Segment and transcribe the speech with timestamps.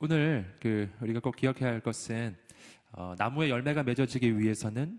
[0.00, 2.36] 오늘 그 우리가 꼭 기억해야 할 것은
[2.90, 4.98] 어, 나무의 열매가 맺어지기 위해서는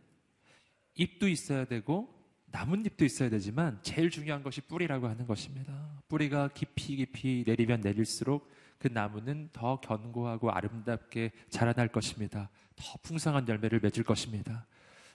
[0.95, 2.23] 잎도 있어야 되고
[2.53, 5.73] 나뭇잎도 있어야 되지만 제일 중요한 것이 뿌리라고 하는 것입니다.
[6.07, 12.52] 뿌리가 깊이 깊이 내리면 내릴수록 그 나무는 더 견고하고 아름답게 자라날 것입니다.
[12.75, 14.67] 더 풍성한 열매를 맺을 것입니다.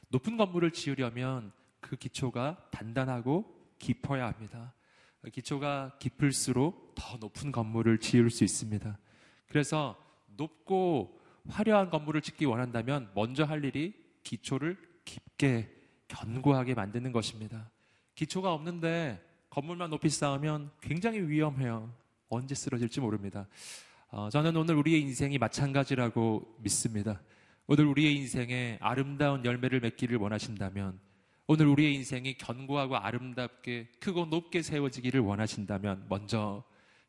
[0.09, 3.45] 높은 건물을 지으려면 그 기초가 단단하고
[3.79, 4.75] 깊어야 합니다.
[5.33, 8.99] 기초가 깊을수록 더 높은 건물을 지을 수 있습니다.
[9.47, 9.97] 그래서
[10.35, 15.78] 높고 화려한 건물을 짓기 원한다면 먼저 할 일이 기초를 깊게
[16.09, 17.71] 견고하게 만드는 것입니다.
[18.15, 21.93] 기초가 없는데 건물만 높이 쌓으면 굉장히 위험해요.
[22.29, 23.47] 언제 쓰러질지 모릅니다.
[24.11, 27.21] 어, 저는 오늘 우리의 인생이 마찬가지라고 믿습니다.
[27.67, 30.99] 오늘 우리의 인생에 아름다운 열매를 맺기를 원하신다면,
[31.47, 36.65] 오늘 우리의 인생이 견고하고 아름답게 크고 높게 세워지기를 원하신다면, 먼저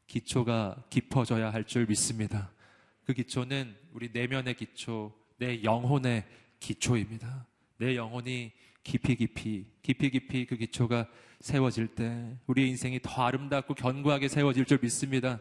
[0.08, 2.52] 기초가 깊어져야 할 줄 믿습니다.
[3.06, 6.26] 그 기초는 우리 내면의 기초, 내 영혼의
[6.60, 7.45] 기초입니다.
[7.78, 8.52] 내 영혼이
[8.84, 11.08] 깊이 깊이 깊이 깊이 그 기초가
[11.42, 15.40] 세워질 때 우리의 인생이 더 아름답고 견고하게 세워질 줄 믿습니다.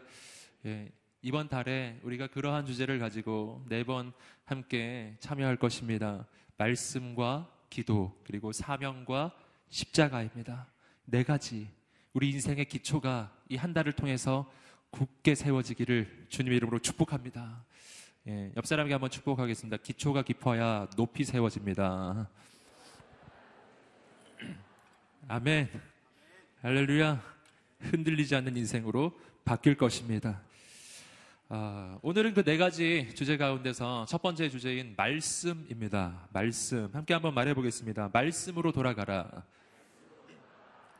[0.65, 4.13] 예, 이번 달에 우리가 그러한 주제를 가지고 네 번
[4.45, 6.27] 함께 참여할 것입니다.
[6.57, 9.35] 말씀과 기도 그리고 사명과
[9.69, 10.67] 십자가입니다.
[11.05, 11.69] 네 가지
[12.13, 14.51] 우리 인생의 기초가 이 한 달을 통해서
[14.91, 17.63] 굳게 세워지기를 주님의 이름으로 축복합니다.
[18.27, 19.77] 예, 옆 사람에게 한번 축복하겠습니다.
[19.77, 22.29] 기초가 깊어야 높이 세워집니다.
[25.31, 25.69] 아멘.
[26.63, 27.21] 할렐루야.
[27.81, 30.41] 흔들리지 않는 인생으로 바뀔 것입니다.
[31.49, 36.27] 아, 오늘은 그 네 가지 주제 가운데서 첫 번째 주제인 말씀입니다.
[36.33, 36.89] 말씀.
[36.93, 38.09] 함께 한번 말해 보겠습니다.
[38.11, 39.43] 말씀으로 돌아가라.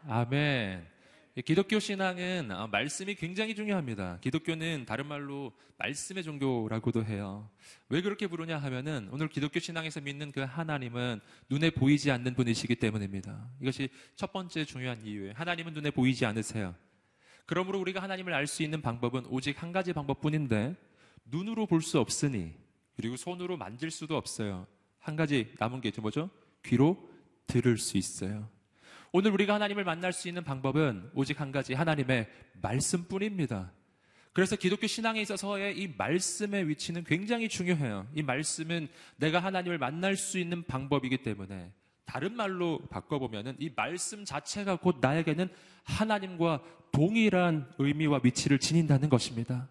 [0.07, 0.98] 아멘.
[1.45, 4.17] 기독교 신앙은 아, 말씀이 굉장히 중요합니다.
[4.19, 7.49] 기독교는 다른 말로 말씀의 종교라고도 해요.
[7.87, 13.49] 왜 그렇게 부르냐 하면은 오늘 기독교 신앙에서 믿는 그 하나님은 눈에 보이지 않는 분이시기 때문입니다.
[13.61, 15.33] 이것이 첫 번째 중요한 이유예요.
[15.35, 16.75] 하나님은 눈에 보이지 않으세요.
[17.45, 20.75] 그러므로 우리가 하나님을 알 수 있는 방법은 오직 한 가지 방법뿐인데
[21.25, 22.53] 눈으로 볼 수 없으니
[22.95, 24.67] 그리고 손으로 만질 수도 없어요.
[24.97, 26.29] 한 가지 남은 게 뭐죠?
[26.65, 27.09] 귀로
[27.47, 28.49] 들을 수 있어요.
[29.11, 32.27] 오늘 우리가 하나님을 만날 수 있는 방법은 오직 한 가지 하나님의
[32.61, 33.71] 말씀뿐입니다.
[34.33, 38.07] 그래서 기독교 신앙에 있어서의 이 말씀의 위치는 굉장히 중요해요.
[38.13, 38.87] 이 말씀은
[39.17, 41.73] 내가 하나님을 만날 수 있는 방법이기 때문에
[42.05, 45.49] 다른 말로 바꿔보면은 이 말씀 자체가 곧 나에게는
[45.83, 46.61] 하나님과
[46.91, 49.67] 동일한 의미와 위치를 지닌다는 것입니다.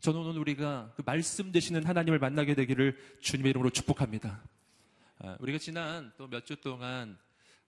[0.00, 4.42] 저는 오늘 우리가 그 말씀 되시는 하나님을 만나게 되기를 주님의 이름으로 축복합니다.
[5.18, 7.16] 아, 우리가 지난 또 몇 주 동안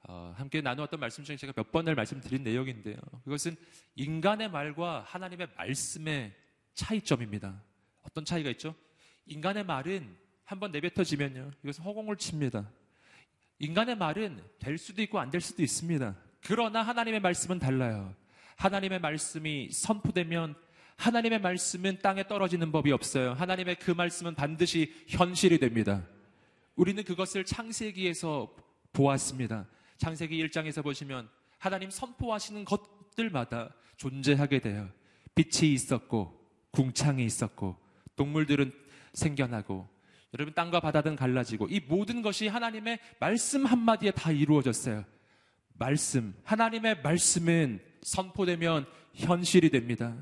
[0.09, 2.97] 어, 함께 나누었던 말씀 중에 제가 몇 번을 말씀드린 내용인데요.
[3.25, 3.57] 그것은
[3.97, 6.33] 인간의 말과 하나님의 말씀의
[6.75, 7.61] 차이점입니다.
[8.03, 8.75] 어떤 차이가 있죠?
[9.27, 11.51] 인간의 말은 한번 내뱉어지면요.
[11.65, 12.71] 이것은 허공을 칩니다.
[13.59, 16.15] 인간의 말은 될 수도 있고 안 될 수도 있습니다.
[16.43, 18.15] 그러나 하나님의 말씀은 달라요.
[18.57, 20.55] 하나님의 말씀이 선포되면
[20.97, 23.33] 하나님의 말씀은 땅에 떨어지는 법이 없어요.
[23.33, 26.07] 하나님의 그 말씀은 반드시 현실이 됩니다.
[26.77, 28.55] 우리는 그것을 창세기에서
[28.93, 29.67] 보았습니다.
[29.99, 34.89] 창세기 1장에서 보시면 하나님 선포하시는 것들마다 존재하게 돼요.
[35.35, 36.39] 빛이 있었고
[36.71, 37.77] 궁창이 있었고
[38.17, 38.73] 동물들은
[39.13, 39.89] 생겨나고
[40.35, 45.05] 여러분 땅과 바다는 갈라지고 이 모든 것이 하나님의 말씀 한마디에 다 이루어졌어요.
[45.75, 50.17] 말씀 하나님의 말씀은 선포되면 현실이 됩니다.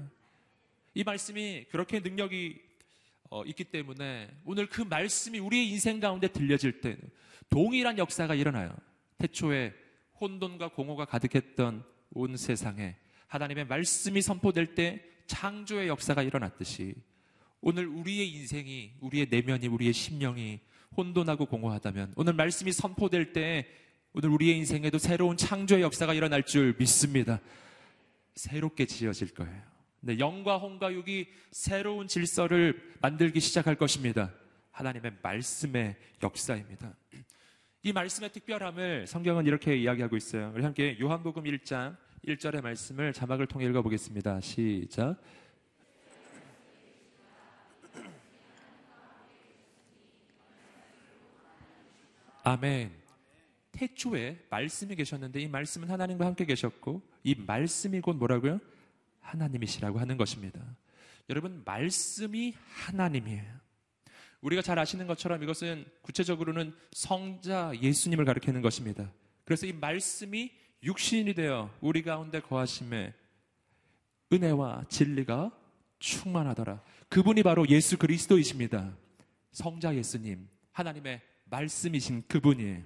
[0.95, 2.61] 이 말씀이 그렇게 능력이
[3.31, 6.97] 어, 있기 때문에 오늘 그 말씀이 우리의 인생 가운데 들려질 때
[7.51, 8.73] 동일한 역사가 일어나요.
[9.19, 9.73] 태초에
[10.21, 12.97] 혼돈과 공허가 가득했던 온 세상에
[13.27, 16.95] 하나님의 말씀이 선포될 때 창조의 역사가 일어났듯이
[17.61, 20.61] 오늘 우리의 인생이, 우리의 내면이, 우리의 심령이
[20.97, 23.67] 혼돈하고 공허하다면 오늘 말씀이 선포될 때
[24.13, 27.41] 오늘 우리의 인생에도 새로운 창조의 역사가 일어날 줄 믿습니다.
[28.37, 29.63] 새롭게 지어질 거예요.
[30.01, 34.33] 네, 영과 홍과 육이 새로운 질서를 만들기 시작할 것입니다.
[34.71, 36.95] 하나님의 말씀의 역사입니다.
[37.87, 40.51] 이 말씀의 특별함을 성경은 이렇게 이야기하고 있어요.
[40.55, 41.95] 우리 함께 요한복음 1장
[42.27, 44.41] 1절의 말씀을 자막을 통해 읽어보겠습니다.
[44.41, 45.21] 시작.
[52.43, 52.91] 아멘.
[53.73, 58.61] 태초에 말씀이 계셨는데 이 말씀은 하나님과 함께 계셨고 이 말씀이 곧 뭐라고요?
[59.21, 60.59] 하나님이시라고 하는 것입니다.
[61.29, 62.55] 여러분 말씀이
[62.87, 63.64] 하나님이에요.
[64.45, 69.11] 우리가 잘 아시는 것처럼 이것은 구체적으로는 성자 예수님을 가리키는 것입니다.
[69.45, 70.53] 그래서 이 말씀이
[70.83, 73.15] 육신이 되어 우리 가운데 거하심에
[74.31, 75.51] 은혜와 진리가
[75.99, 76.83] 충만하더라.
[77.09, 78.95] 그분이 바로 예수 그리스도이십니다.
[79.53, 82.83] 성자 예수님, 하나님의 말씀이신 그분이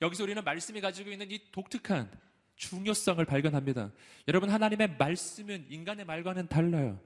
[0.00, 2.10] 여기서 우리는 말씀이 가지고 있는 이 독특한
[2.56, 3.92] 중요성을 발견합니다.
[4.28, 6.98] 여러분, 하나님의 말씀은 인간의 말과는 달라요.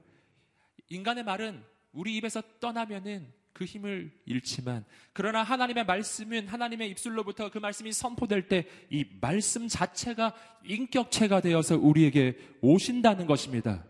[0.87, 1.61] 인간의 말은
[1.91, 8.67] 우리 입에서 떠나면은 그 힘을 잃지만 그러나 하나님의 말씀은 하나님의 입술로부터 그 말씀이 선포될 때
[8.89, 10.33] 이 말씀 자체가
[10.63, 13.85] 인격체가 되어서 우리에게 오신다는 것입니다.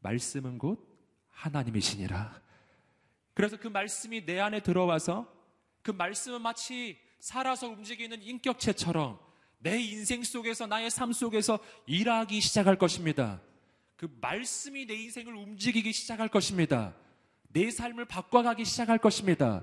[0.00, 0.86] 말씀은 곧
[1.28, 2.40] 하나님이시니라.
[3.34, 5.26] 그래서 그 말씀이 내 안에 들어와서
[5.82, 9.18] 그 말씀은 마치 살아서 움직이는 인격체처럼
[9.58, 13.42] 내 인생 속에서 나의 삶 속에서 일하기 시작할 것입니다.
[14.00, 16.94] 그 말씀이 내 인생을 움직이기 시작할 것입니다.
[17.52, 19.62] 내 삶을 바꿔가기 시작할 것입니다.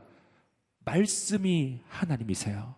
[0.86, 2.76] 말씀이 하나님이세요.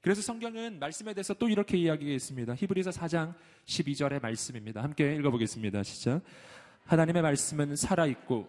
[0.00, 2.56] 그래서 성경은 말씀에 대해서 또 이렇게 이야기했습니다.
[2.56, 3.34] 히브리서 4장
[3.66, 4.82] 12절의 말씀입니다.
[4.82, 5.84] 함께 읽어보겠습니다.
[5.84, 6.22] 시작.
[6.86, 8.48] 하나님의 말씀은 살아있고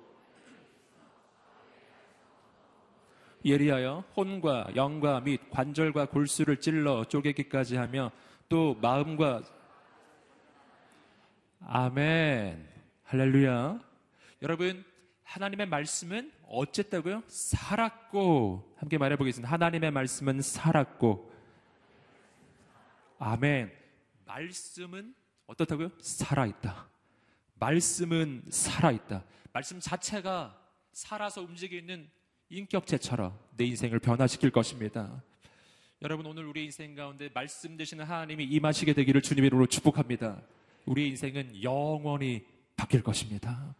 [3.45, 8.11] 예리하여 혼과 영과 및 관절과 골수를 찔러 쪼개기까지 하며
[8.49, 9.43] 또 마음과
[11.65, 12.67] 아멘
[13.03, 13.79] 할렐루야
[14.41, 14.83] 여러분
[15.23, 17.23] 하나님의 말씀은 어쨌다고요?
[17.27, 19.49] 살았고 함께 말해 보겠습니다.
[19.51, 21.31] 하나님의 말씀은 살았고
[23.19, 23.71] 아멘
[24.25, 25.13] 말씀은
[25.45, 25.91] 어떻다고요?
[25.99, 26.89] 살아있다.
[27.55, 29.23] 말씀은 살아있다.
[29.53, 30.57] 말씀 자체가
[30.91, 32.09] 살아서 움직이는
[32.49, 35.21] 인격체처럼 내 인생을 변화시킬 것입니다.
[36.01, 40.41] 여러분 오늘 우리 인생 가운데 말씀 되시는 하나님이 임하시게 되기를 주님의 이름으로 축복합니다.
[40.85, 42.45] 우리의 인생은 영원히
[42.75, 43.75] 바뀔 것입니다.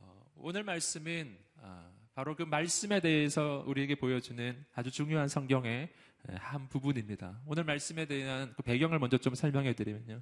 [0.00, 5.88] 어, 오늘 말씀은 아, 바로 그 말씀에 대해서 우리에게 보여주는 아주 중요한 성경의
[6.34, 7.40] 한 부분입니다.
[7.46, 10.20] 오늘 말씀에 대한 그 배경을 먼저 좀 설명해 드리면요.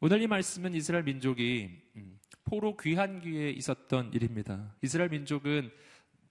[0.00, 4.74] 오늘 이 말씀은 이스라엘 민족이 음, 포로 귀환기에 있었던 일입니다.
[4.82, 5.70] 이스라엘 민족은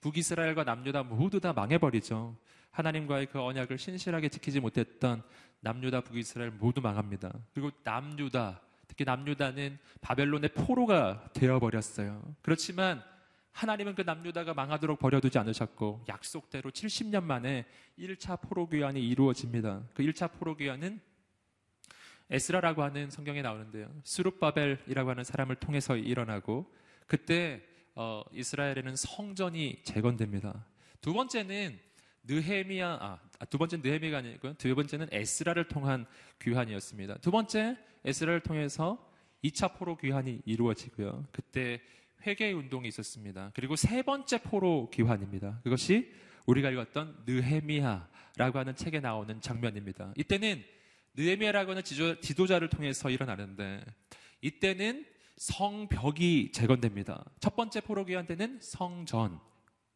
[0.00, 2.36] 북이스라엘과 남유다 모두 다 망해버리죠.
[2.70, 5.22] 하나님과의 그 언약을 신실하게 지키지 못했던
[5.60, 7.32] 남유다 북이스라엘 모두 망합니다.
[7.52, 8.60] 그리고 남유다
[8.94, 12.22] 특히 남유다는 바벨론의 포로가 되어버렸어요.
[12.42, 13.02] 그렇지만
[13.50, 17.66] 하나님은 그 남유다가 망하도록 버려두지 않으셨고 약속대로 70년 만에
[17.98, 19.82] 1차 포로 귀환이 이루어집니다.
[19.94, 21.00] 그 1차 포로 귀환은
[22.30, 23.90] 에스라라고 하는 성경에 나오는데요.
[24.04, 26.72] 수룹바벨이라고 하는 사람을 통해서 일어나고
[27.08, 27.62] 그때
[27.96, 30.64] 어, 이스라엘에는 성전이 재건됩니다.
[31.00, 31.78] 두 번째는
[32.24, 34.54] 느헤미야 아, 아두 번째는 느헤미가 아니고요.
[34.54, 36.06] 두 번째는 에스라를 통한
[36.40, 37.18] 귀환이었습니다.
[37.18, 39.10] 두 번째 에스라를 통해서
[39.44, 41.26] 2차 포로 귀환이 이루어지고요.
[41.32, 41.80] 그때
[42.26, 43.52] 회개 운동이 있었습니다.
[43.54, 45.60] 그리고 세 번째 포로 귀환입니다.
[45.62, 46.10] 그것이
[46.46, 50.12] 우리가 읽었던 느헤미야라고 하는 책에 나오는 장면입니다.
[50.16, 50.64] 이때는
[51.14, 53.84] 느헤미야라고 하는 지도, 자를 통해서 일어나는데
[54.40, 55.06] 이때는
[55.36, 57.24] 성벽이 재건됩니다.
[57.40, 59.38] 첫 번째 포로기한 때는 성전,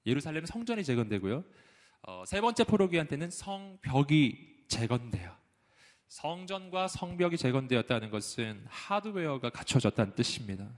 [0.07, 1.45] 예루살렘 성전이 재건되고요.
[2.03, 5.35] 어, 세 번째 포로기한 때는 성벽이 재건돼요.
[6.09, 10.69] 성전과 성벽이 재건되었다는 것은 하드웨어가 갖춰졌다는 뜻입니다.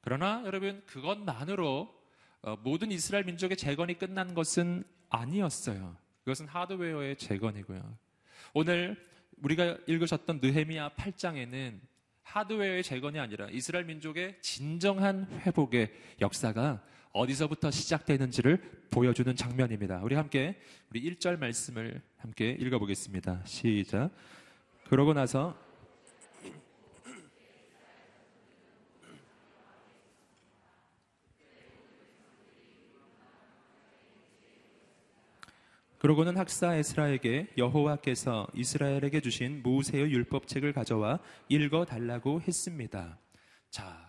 [0.00, 1.94] 그러나 여러분 그것만으로
[2.42, 5.96] 어, 모든 이스라엘 민족의 재건이 끝난 것은 아니었어요.
[6.24, 7.98] 그것은 하드웨어의 재건이고요.
[8.54, 8.96] 오늘
[9.42, 11.80] 우리가 읽으셨던 느헤미야 8장에는
[12.22, 16.82] 하드웨어의 재건이 아니라 이스라엘 민족의 진정한 회복의 역사가
[17.16, 20.00] 어디서부터 시작되는지를 보여주는 장면입니다.
[20.02, 23.42] 우리 함께 우리 1절 말씀을 함께 읽어보겠습니다.
[23.46, 24.10] 시작.
[24.88, 25.56] 그러고 나서
[35.98, 41.18] 그러고는 학사 에스라에게 여호와께서 이스라엘에게 주신 모세의 율법책을 가져와
[41.48, 43.18] 읽어 달라고 했습니다.
[43.70, 44.05] 자,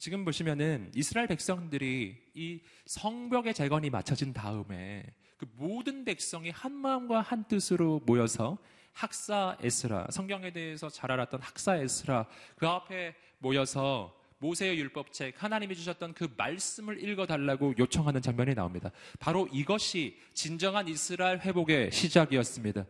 [0.00, 5.04] 지금 보시면은 이스라엘 백성들이 이 성벽의 재건이 마쳐진 다음에
[5.36, 8.56] 그 모든 백성이 한 마음과 한 뜻으로 모여서
[8.94, 12.26] 학사 에스라 성경에 대해서 잘 알았던 학사 에스라
[12.56, 18.90] 그 앞에 모여서 모세의 율법책 하나님이 주셨던 그 말씀을 읽어 달라고 요청하는 장면이 나옵니다.
[19.18, 22.86] 바로 이것이 진정한 이스라엘 회복의 시작이었습니다.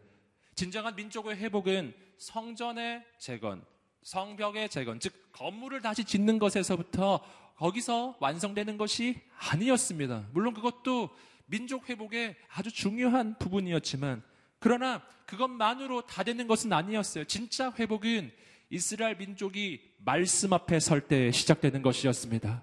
[0.54, 3.64] 진정한 민족의 회복은 성전의 재건,
[4.02, 7.20] 성벽의 재건, 즉 건물을 다시 짓는 것에서부터
[7.56, 10.28] 거기서 완성되는 것이 아니었습니다.
[10.32, 11.10] 물론 그것도
[11.46, 14.22] 민족 회복의 아주 중요한 부분이었지만
[14.58, 17.24] 그러나 그것만으로 다 되는 것은 아니었어요.
[17.24, 18.32] 진짜 회복은
[18.70, 22.62] 이스라엘 민족이 말씀 앞에 설 때 시작되는 것이었습니다.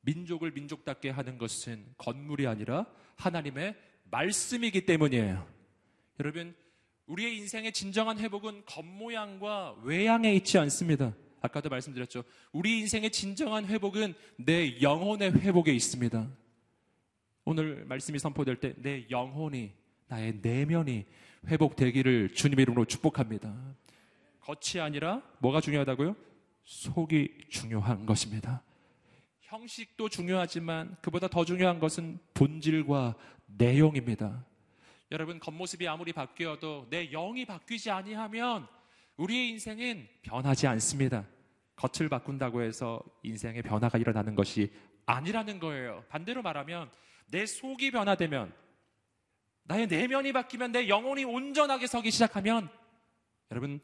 [0.00, 2.86] 민족을 민족답게 하는 것은 건물이 아니라
[3.16, 3.76] 하나님의
[4.10, 5.46] 말씀이기 때문이에요.
[6.20, 6.56] 여러분,
[7.08, 11.14] 우리의 인생의 진정한 회복은 겉모양과 외양에 있지 않습니다.
[11.40, 12.22] 아까도 말씀드렸죠.
[12.52, 16.28] 우리 인생의 진정한 회복은 내 영혼의 회복에 있습니다.
[17.44, 19.72] 오늘 말씀이 선포될 때 내 영혼이,
[20.08, 21.06] 나의 내면이
[21.46, 23.54] 회복되기를 주님의 이름으로 축복합니다.
[24.40, 26.14] 겉이 아니라 뭐가 중요하다고요?
[26.64, 28.62] 속이 중요한 것입니다.
[29.40, 33.14] 형식도 중요하지만 그보다 더 중요한 것은 본질과
[33.46, 34.44] 내용입니다.
[35.10, 38.66] 여러분 겉모습이 아무리 바뀌어도 내 영이 바뀌지 아니하면
[39.16, 41.24] 우리의 인생은 변하지 않습니다.
[41.76, 44.70] 겉을 바꾼다고 해서 인생의 변화가 일어나는 것이
[45.06, 46.04] 아니라는 거예요.
[46.08, 46.90] 반대로 말하면
[47.26, 48.52] 내 속이 변화되면
[49.64, 52.68] 나의 내면이 바뀌면 내 영혼이 온전하게 서기 시작하면
[53.50, 53.80] 여러분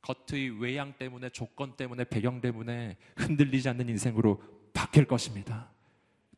[0.00, 5.70] 겉의 외양 때문에 조건 때문에 배경 때문에 흔들리지 않는 인생으로 바뀔 것입니다.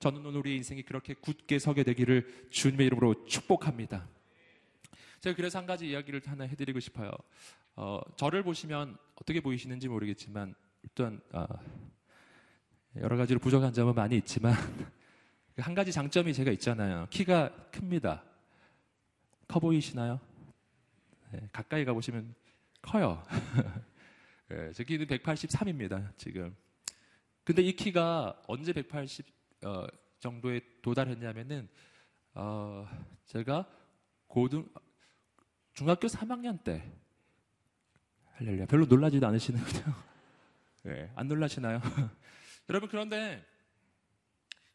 [0.01, 4.09] 저는 오늘 우리 인생이 그렇게 굳게 서게 되기를 주님의 이름으로 축복합니다.
[5.21, 7.11] 제가 그래서 한 가지 이야기를 하나 해드리고 싶어요.
[7.77, 11.45] 어, 저를 보시면 어떻게 보이시는지 모르겠지만 일단 어,
[12.97, 14.55] 여러 가지로 부족한 점은 많이 있지만
[15.59, 17.07] 한 가지 장점이 제가 있잖아요.
[17.11, 18.25] 키가 큽니다.
[19.49, 20.19] 커 보이시나요?
[21.31, 22.35] 네, 가까이 가보시면
[22.81, 23.23] 커요.
[24.49, 26.57] 네, 제 키는 183입니다, 지금.
[27.45, 29.87] 근데 이 키가 언제 180 어,
[30.19, 31.69] 정도에 도달했냐면은
[32.35, 32.87] 어,
[33.27, 33.67] 제가
[34.27, 34.69] 고등
[35.73, 36.93] 중학교 3학년 때
[38.35, 39.95] 할렐루야 별로 놀라지도 않으시는군요.
[40.85, 41.81] 네, 안 놀라시나요?
[42.69, 43.45] 여러분 그런데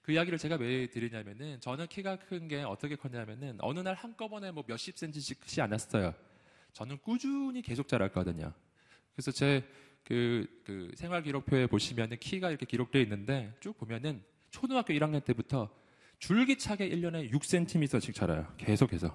[0.01, 4.63] 그 이야기를 제가 왜 드리냐면은 저는 키가 큰 게 어떻게 컸냐면은 어느 날 한꺼번에 뭐
[4.67, 6.13] 몇십 센치씩 크지 않았어요.
[6.73, 8.53] 저는 꾸준히 계속 자랐거든요.
[9.15, 9.63] 그래서 제
[10.03, 14.23] 그, 그 생활 기록표에 보시면은 키가 이렇게 기록되어 있는데 쭉 보면은
[14.55, 15.69] 초등학교 1학년 때부터
[16.19, 18.47] 줄기차게 1년에 6cm씩 자라요.
[18.55, 19.13] 계속해서.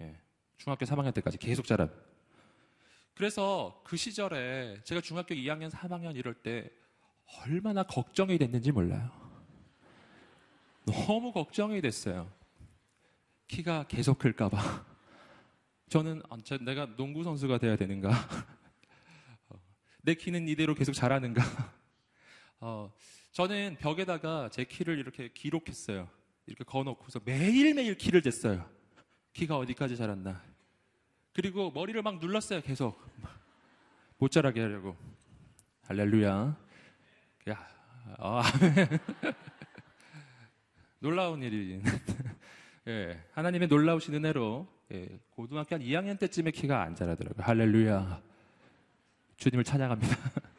[0.00, 0.16] 예.
[0.58, 1.92] 중학교 3학년 때까지 계속 자란.
[3.16, 6.70] 그래서 그 시절에 제가 중학교 2학년, 3학년 이럴 때
[7.40, 9.10] 얼마나 걱정이 됐는지 몰라요.
[10.86, 12.32] 너무 걱정이 됐어요.
[13.48, 14.86] 키가 계속 클까봐.
[15.88, 18.08] 저는 아, 내가 농구 선수가 돼야 되는가?
[20.02, 21.42] 내 키는 이대로 계속 자라는가?
[22.60, 22.92] 어,
[23.32, 26.08] 저는 벽에다가 제 키를 이렇게 기록했어요.
[26.46, 28.68] 이렇게 거놓고서 매일매일 키를 쟀어요.
[29.32, 30.42] 키가 어디까지 자랐나.
[31.32, 33.00] 그리고 머리를 막 눌렀어요, 계속.
[34.18, 34.94] 못 자라게 하려고.
[35.84, 36.56] 할렐루야.
[37.48, 37.68] 야,
[38.18, 38.42] 아,
[41.00, 41.82] 놀라운 일이.
[42.86, 47.46] 예, 하나님의 놀라우신 은혜로 예, 고등학교 한 2학년 때쯤에 키가 안 자라더라고요.
[47.46, 48.22] 할렐루야.
[49.38, 50.16] 주님을 찬양합니다.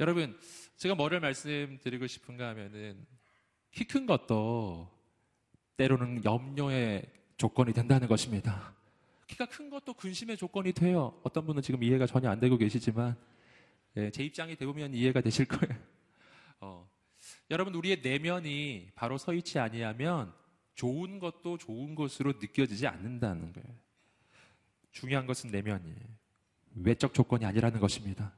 [0.00, 0.38] 여러분,
[0.84, 3.06] 제가 뭐를 말씀드리고 싶은가 하면은
[3.70, 4.90] 키 큰 것도
[5.78, 8.74] 때로는 염려의 조건이 된다는 것입니다.
[9.26, 11.18] 키가 큰 것도 근심의 조건이 돼요.
[11.22, 13.16] 어떤 분은 지금 이해가 전혀 안 되고 계시지만
[13.96, 15.74] 예, 제 입장이 되보면 이해가 되실 거예요.
[16.60, 16.86] 어,
[17.50, 20.34] 여러분 우리의 내면이 바로 서 있지 아니하면
[20.74, 23.78] 좋은 것도 좋은 것으로 느껴지지 않는다는 거예요.
[24.92, 25.96] 중요한 것은 내면이에요.
[26.74, 28.34] 외적 조건이 아니라는 것입니다.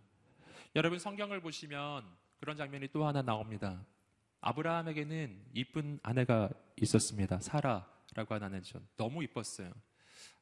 [0.76, 2.04] 여러분 성경을 보시면
[2.38, 3.84] 그런 장면이 또 하나 나옵니다.
[4.40, 7.40] 아브라함에게는 이쁜 아내가 있었습니다.
[7.40, 8.80] 사라라고 하는 아내죠.
[8.96, 9.72] 너무 이뻤어요.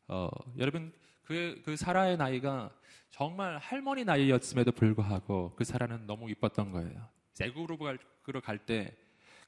[0.09, 0.93] 어, 여러분
[1.25, 2.71] 그, 그 사라의 나이가
[3.11, 7.09] 정말 할머니 나이였음에도 불구하고 그 사라는 너무 이뻤던 거예요.
[7.41, 8.97] 애굽으로 갈때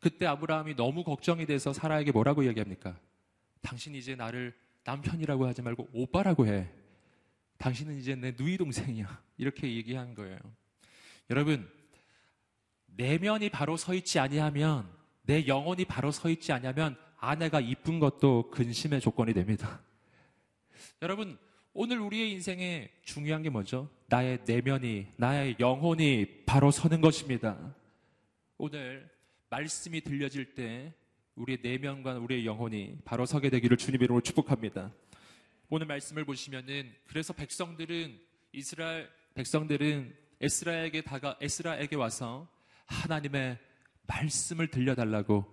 [0.01, 2.99] 그때 아브라함이 너무 걱정이 돼서 사라에게 뭐라고 이야기합니까?
[3.61, 6.71] 당신 이제 나를 남편이라고 하지 말고 오빠라고 해.
[7.59, 9.23] 당신은 이제 내 누이 동생이야.
[9.39, 10.39] 이렇게 얘기한 거예요.
[11.31, 11.69] 여러분,
[12.97, 14.89] 내면이 바로 서 있지 아니하면
[15.23, 19.81] 내 영혼이 바로 서 있지 아니하면 아내가 이쁜 것도 근심의 조건이 됩니다.
[21.03, 21.39] 여러분,
[21.73, 23.91] 오늘 우리의 인생에 중요한 게 뭐죠?
[24.07, 27.75] 나의 내면이, 나의 영혼이 바로 서는 것입니다.
[28.57, 29.11] 오늘
[29.51, 30.95] 말씀이 들려질 때
[31.35, 34.93] 우리의 내면과 우리의 영혼이 바로 서게 되기를 주님의 이름으로 축복합니다.
[35.69, 38.19] 오늘 말씀을 보시면은 그래서 백성들은
[38.53, 42.49] 이스라엘 백성들은 에스라에게 다가 에스라에게 와서
[42.87, 43.59] 하나님의
[44.07, 45.53] 말씀을 들려달라고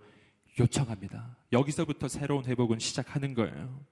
[0.58, 1.36] 요청합니다.
[1.52, 3.84] 여기서부터 새로운 회복은 시작하는 거예요.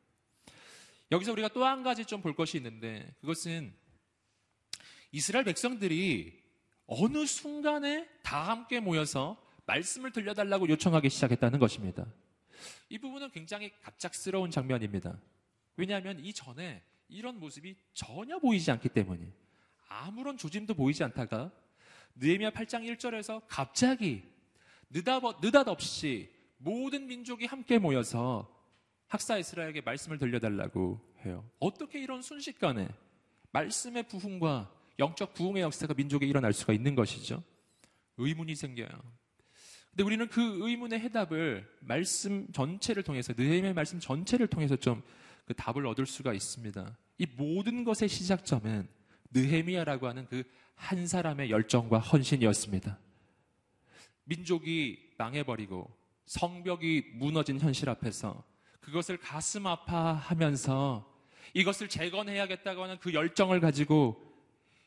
[1.10, 3.74] 여기서 우리가 또 한 가지 좀 볼 것이 있는데 그것은
[5.10, 6.40] 이스라엘 백성들이
[6.86, 12.06] 어느 순간에 다 함께 모여서 말씀을 들려달라고 요청하기 시작했다는 것입니다.
[12.88, 15.18] 이 부분은 굉장히 갑작스러운 장면입니다.
[15.76, 19.26] 왜냐하면 이전에 이런 모습이 전혀 보이지 않기 때문에
[19.88, 21.50] 아무런 조짐도 보이지 않다가
[22.16, 24.22] 느헤미야 8장 1절에서 갑자기
[24.90, 28.48] 느닷- 느닷없이 모든 민족이 함께 모여서
[29.08, 31.48] 학사 이스라엘에게 말씀을 들려달라고 해요.
[31.58, 32.88] 어떻게 이런 순식간에
[33.52, 37.42] 말씀의 부흥과 영적 부흥의 역사가 민족에 일어날 수가 있는 것이죠?
[38.18, 38.88] 의문이 생겨요.
[39.90, 45.02] 근데 우리는 그 의문의 해답을 말씀 전체를 통해서 느헤미야의 말씀 전체를 통해서 좀
[45.44, 46.96] 그 답을 얻을 수가 있습니다.
[47.18, 48.88] 이 모든 것의 시작점은
[49.32, 52.98] 느헤미야라고 하는 그 한 사람의 열정과 헌신이었습니다.
[54.24, 55.90] 민족이 망해버리고
[56.26, 58.42] 성벽이 무너진 현실 앞에서
[58.80, 61.10] 그것을 가슴 아파하면서
[61.54, 64.20] 이것을 재건해야겠다고 하는 그 열정을 가지고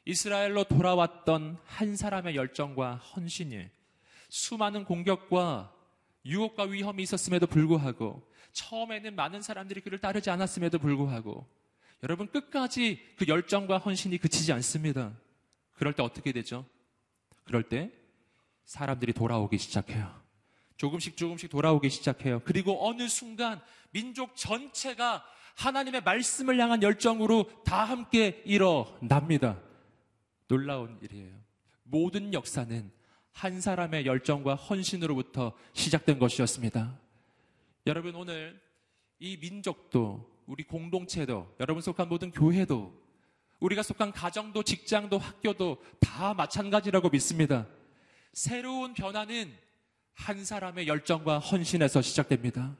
[0.05, 3.65] 이스라엘로 돌아왔던 한 사람의 열정과 헌신이
[4.29, 5.73] 수많은 공격과
[6.25, 11.47] 유혹과 위험이 있었음에도 불구하고 처음에는 많은 사람들이 그를 따르지 않았음에도 불구하고
[12.03, 15.13] 여러분 끝까지 그 열정과 헌신이 그치지 않습니다.
[15.75, 16.65] 그럴 때 어떻게 되죠?
[17.43, 17.91] 그럴 때
[18.65, 20.25] 사람들이 돌아오기 시작해요.
[20.77, 22.41] 조금씩 조금씩 돌아오기 시작해요.
[22.43, 25.23] 그리고 어느 순간 민족 전체가
[25.55, 29.61] 하나님의 말씀을 향한 열정으로 다 함께 일어납니다.
[30.47, 31.33] 놀라운 일이에요.
[31.83, 32.91] 모든 역사는
[33.31, 36.99] 한 사람의 열정과 헌신으로부터 시작된 것이었습니다.
[37.87, 38.59] 여러분 오늘
[39.19, 43.04] 이 민족도 우리 공동체도 여러분 속한 모든 교회도
[43.65, 47.65] 우리가 속한 가정도 직장도 학교도 다 마찬가지라고 믿습니다.
[48.31, 49.51] 새로운 변화는
[50.13, 52.75] 한 사람의 열정과 헌신에서 시작됩니다.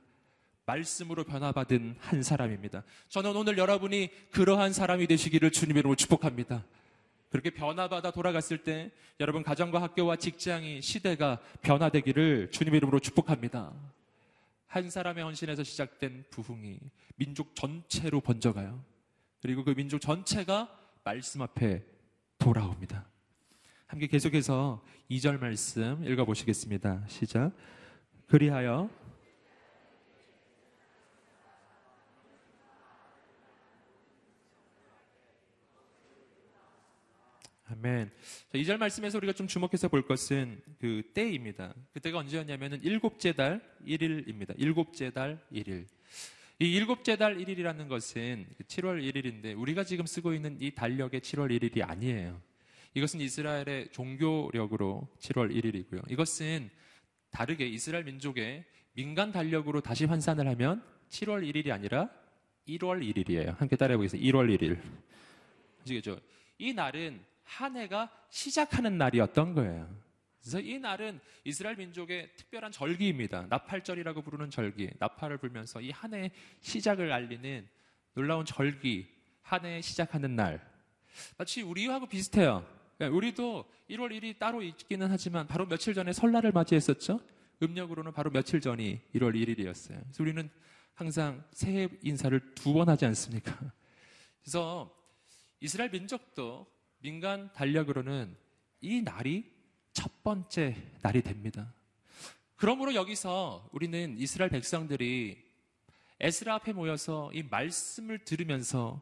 [0.67, 2.83] 말씀으로 변화받은 한 사람입니다.
[3.09, 6.63] 저는 오늘 여러분이 그러한 사람이 되시기를 주님의 이름으로 축복합니다.
[7.31, 13.73] 그렇게 변화받아 돌아갔을 때 여러분 가정과 학교와 직장이 시대가 변화되기를 주님의 이름으로 축복합니다.
[14.67, 16.79] 한 사람의 헌신에서 시작된 부흥이
[17.15, 18.94] 민족 전체로 번져가요.
[19.45, 21.85] 그리고 그 민족 전체가 말씀 앞에
[22.39, 23.07] 돌아옵니다.
[23.85, 27.05] 함께 계속해서 2절 말씀 읽어보시겠습니다.
[27.07, 27.51] 시작.
[28.25, 28.89] 그리하여
[37.67, 38.11] 아멘.
[38.51, 41.75] 자, 2절 말씀에서 우리가 좀 주목해서 볼 것은 그 때입니다.
[41.93, 44.55] 그때가 언제였냐면은 일곱째 달 1일입니다.
[44.57, 45.85] 일곱째 달 1일.
[46.59, 51.87] 이 일곱째 달 1일이라는 것은 7월 1일인데 우리가 지금 쓰고 있는 이 달력의 7월 1일이
[51.87, 52.39] 아니에요.
[52.93, 56.09] 이것은 이스라엘의 종교력으로 7월 1일이고요.
[56.09, 56.69] 이것은
[57.29, 58.63] 다르게 이스라엘 민족의
[58.93, 62.09] 민간 달력으로 다시 환산을 하면 7월 1일이 아니라
[62.69, 63.57] 1월 1일이에요.
[63.57, 64.25] 함께 따라해 보겠습니다.
[64.25, 64.79] 1월 1일.
[65.83, 66.17] 아시겠죠?
[66.57, 70.04] 이 날은 한 해가 시작하는 날이었던 거예요.
[70.45, 73.47] 그래서 이 날은 이스라엘 민족의 특별한 절기입니다.
[73.49, 74.91] 나팔절이라고 부르는 절기.
[74.99, 76.29] 나팔을 불면서 이 한 해의
[76.61, 77.67] 시작을 알리는
[78.13, 79.07] 놀라운 절기.
[79.41, 80.61] 한 해 시작하는 날.
[81.37, 82.63] 마치 우리하고 비슷해요.
[82.97, 87.19] 그러니까 우리도 1월 1일이 따로 있기는 하지만 바로 며칠 전에 설날을 맞이했었죠.
[87.63, 89.99] 음력으로는 바로 며칠 전이 1월 1일이었어요.
[90.03, 90.47] 그래서 우리는
[90.93, 93.57] 항상 새해 인사를 두 번 하지 않습니까?
[94.43, 94.95] 그래서
[95.59, 96.67] 이스라엘 민족도
[96.99, 98.35] 민간 달력으로는
[98.81, 99.54] 이 날이
[99.95, 101.73] 첫 번째 날이 됩니다.
[102.57, 105.43] 그러므로 여기서 우리는 이스라엘 백성들이
[106.19, 109.01] 에스라 앞에 모여서 이 말씀을 들으면서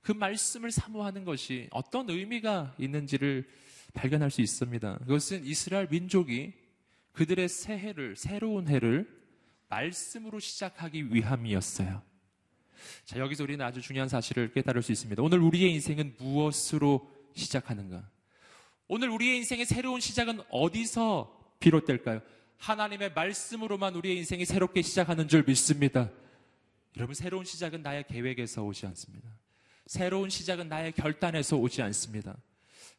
[0.00, 3.46] 그 말씀을 사모하는 것이 어떤 의미가 있는지를
[3.94, 4.98] 발견할 수 있습니다.
[4.98, 6.54] 그것은 이스라엘 민족이
[7.12, 9.06] 그들의 새해를, 새로운 해를
[9.68, 12.00] 말씀으로 시작하기 위함이었어요.
[13.04, 15.20] 자, 여기서 우리는 아주 중요한 사실을 깨달을 수 있습니다.
[15.20, 18.08] 오늘 우리의 인생은 무엇으로 시작하는가?
[18.88, 22.22] 오늘 우리의 인생의 새로운 시작은 어디서 비롯될까요?
[22.56, 26.10] 하나님의 말씀으로만 우리의 인생이 새롭게 시작하는 줄 믿습니다.
[26.96, 29.28] 여러분, 새로운 시작은 나의 계획에서 오지 않습니다.
[29.86, 32.34] 새로운 시작은 나의 결단에서 오지 않습니다.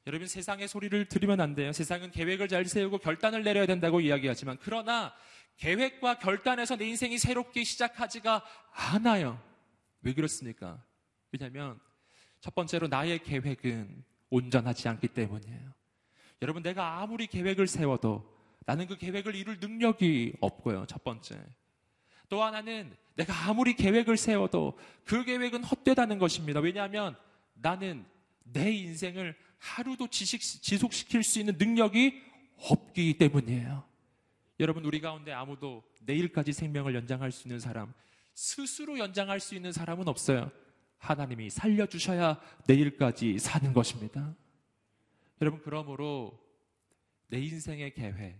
[0.05, 1.73] 여러분, 세상의 소리를 들으면 안 돼요.
[1.73, 5.11] 세상은 계획을 잘 세우고 결단을 내려야 된다고 이야기하지만, 그러나
[5.57, 9.41] 계획과 결단에서 내 인생이 새롭게 시작하지가 않아요.
[10.03, 10.83] 왜 그렇습니까?
[11.31, 11.79] 왜냐하면
[12.41, 15.78] 첫 번째로 나의 계획은 온전하지 않기 때문이에요.
[16.41, 18.23] 여러분, 내가 아무리 계획을 세워도
[18.65, 20.85] 나는 그 계획을 이룰 능력이 없고요.
[20.87, 21.39] 첫 번째.
[22.29, 26.59] 또 하나는 내가 아무리 계획을 세워도 그 계획은 헛되다는 것입니다.
[26.59, 27.17] 왜냐하면
[27.53, 28.05] 나는
[28.43, 32.21] 내 인생을 하루도 지식, 지속시킬 수 있는 능력이
[32.69, 33.83] 없기 때문이에요.
[34.59, 37.93] 여러분, 우리 가운데 아무도 내일까지 생명을 연장할 수 있는 사람,
[38.33, 40.51] 스스로 연장할 수 있는 사람은 없어요.
[40.97, 44.35] 하나님이 살려주셔야 내일까지 사는 것입니다.
[45.41, 46.39] 여러분, 그러므로
[47.27, 48.39] 내 인생의 계획,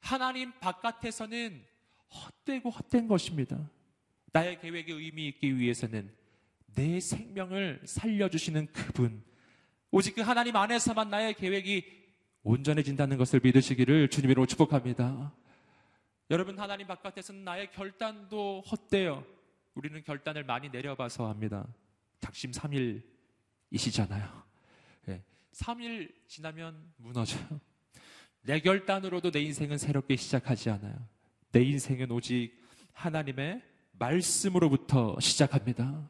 [0.00, 1.64] 하나님 바깥에서는
[2.10, 3.70] 헛되고 헛된 것입니다.
[4.32, 6.12] 나의 계획에 의미 있기 위해서는
[6.74, 9.22] 내 생명을 살려주시는 그분.
[9.90, 11.84] 오직 그 하나님 안에서만 나의 계획이
[12.42, 15.32] 온전해진다는 것을 믿으시기를 주님으로 축복합니다.
[16.30, 19.24] 여러분, 하나님 바깥에서는 나의 결단도 헛되어
[19.74, 21.66] 우리는 결단을 많이 내려봐서 합니다.
[22.20, 24.51] 작심 3일이시잖아요.
[25.52, 25.64] 네.
[25.64, 27.60] 3일 지나면 무너져요.
[28.42, 30.94] 내 결단으로도 내 인생은 새롭게 시작하지 않아요.
[31.52, 32.52] 내 인생은 오직
[32.92, 33.62] 하나님의
[33.92, 36.08] 말씀으로부터 시작합니다.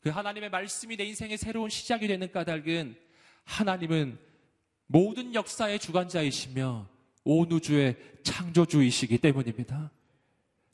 [0.00, 2.96] 그 하나님의 말씀이 내 인생의 새로운 시작이 되는 까닭은
[3.44, 4.18] 하나님은
[4.86, 6.88] 모든 역사의 주관자이시며
[7.24, 9.90] 온 우주의 창조주이시기 때문입니다.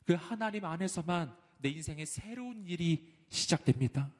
[0.05, 4.11] 그 하나님 안에서만 내 인생의 새로운 일이 시작됩니다.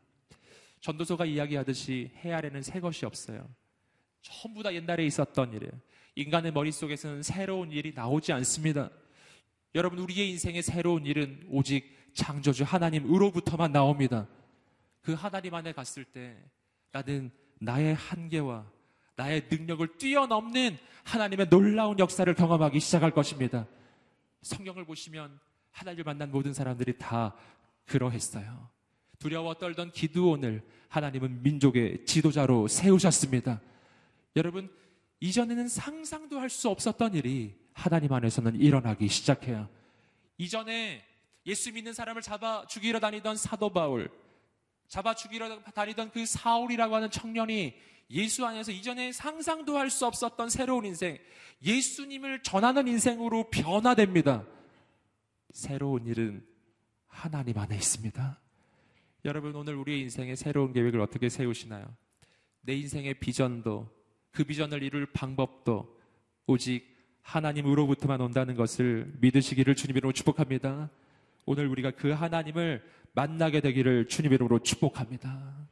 [0.82, 3.48] 전도서가 이야기하듯이 해 아래는 새 것이 없어요.
[4.26, 5.72] 전부 다 옛날에 있었던 일이에요.
[6.16, 8.90] 인간의 머릿속에서는 새로운 일이 나오지 않습니다.
[9.76, 14.28] 여러분, 우리의 인생의 새로운 일은 오직 창조주 하나님으로부터만 나옵니다.
[15.02, 16.36] 그 하나님 안에 갔을 때
[16.92, 18.66] 나는 나의 한계와
[19.16, 23.68] 나의 능력을 뛰어넘는 하나님의 놀라운 역사를 경험하기 시작할 것입니다.
[24.42, 25.40] 성경을 보시면
[25.72, 27.36] 하나님을 만난 모든 사람들이 다
[27.86, 28.70] 그러했어요.
[29.20, 33.62] 두려워 떨던 기드온을 하나님은 민족의 지도자로 세우셨습니다.
[34.36, 34.70] 여러분,
[35.20, 39.70] 이전에는 상상도 할 수 없었던 일이 하나님 안에서는 일어나기 시작해요.
[40.38, 41.04] 이전에
[41.46, 44.10] 예수 믿는 사람을 잡아 죽이러 다니던 사도 바울,
[44.88, 47.74] 잡아 죽이러 다니던 그 사울이라고 하는 청년이
[48.12, 51.18] 예수 안에서 이전에 상상도 할 수 없었던 새로운 인생,
[51.64, 54.46] 예수님을 전하는 인생으로 변화됩니다.
[55.52, 56.46] 새로운 일은
[57.08, 58.40] 하나님 안에 있습니다.
[59.24, 61.96] 여러분, 오늘 우리의 인생의 새로운 계획을 어떻게 세우시나요?
[62.62, 63.90] 내 인생의 비전도,
[64.36, 65.98] 그 비전을 이룰 방법도
[66.46, 70.90] 오직 하나님으로부터만 온다는 것을 믿으시기를 주님 이름으로 축복합니다.
[71.46, 75.70] 오늘 우리가 그 하나님을 만나게 되기를 주님 이름으로 축복합니다.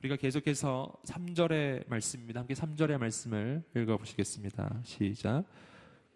[0.00, 2.40] 우리가 계속해서 3절의 말씀입니다.
[2.40, 4.80] 함께 3절의 말씀을 읽어보시겠습니다.
[4.82, 5.44] 시작.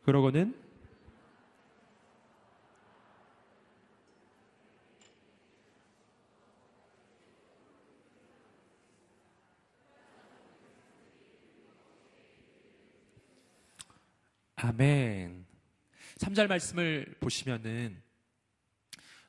[0.02, 0.52] 그러고는
[14.64, 15.44] 아멘.
[16.16, 18.00] 3절 말씀을 보시면은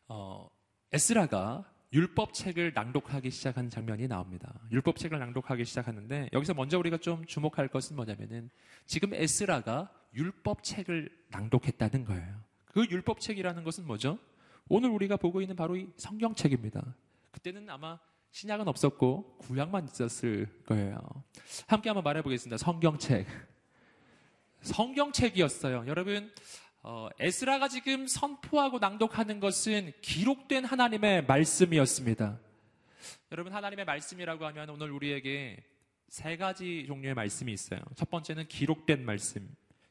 [0.08, 0.50] 어,
[0.93, 4.54] 에스라가 율법책을 낭독하기 시작한 장면이 나옵니다.
[4.71, 8.50] 율법책을 낭독하기 시작하는데 여기서 먼저 우리가 좀 주목할 것은 뭐냐면은
[8.86, 12.41] 지금 에스라가 율법책을 낭독했다는 거예요.
[12.67, 14.17] 그 율법책이라는 것은 뭐죠?
[14.69, 16.95] 오늘 우리가 보고 있는 바로 이 성경책입니다.
[17.32, 18.00] 그때는 아마
[18.32, 20.98] 신약은 없었고 구약만 있었을 거예요.
[21.67, 22.58] 함께 한번 말해 보겠습니다.
[22.58, 23.55] 성경책.
[24.65, 25.86] 성경책이었어요.
[25.88, 26.32] 여러분
[26.82, 32.39] 어, 에스라가 지금 선포하고 낭독하는 것은 기록된 하나님의 말씀이었습니다.
[33.32, 35.63] 여러분 하나님의 말씀이라고 하면 오늘 우리에게
[36.10, 37.80] 세 가지 종류의 말씀이 있어요.
[37.95, 39.47] 첫 번째는 기록된 말씀,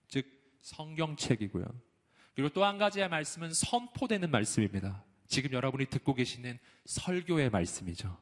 [0.08, 0.26] 즉
[0.62, 1.64] 성경책이고요.
[2.34, 5.04] 그리고 또 한 가지의 말씀은 선포되는 말씀입니다.
[5.28, 8.16] 지금 여러분이 듣고 계시는 설교의 말씀이죠.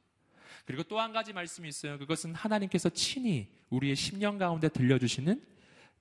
[0.65, 1.99] 그리고 또 한 가지 말씀이 있어요.
[1.99, 5.52] 그것은 하나님께서 친히 우리의 심령 가운데 들려주시는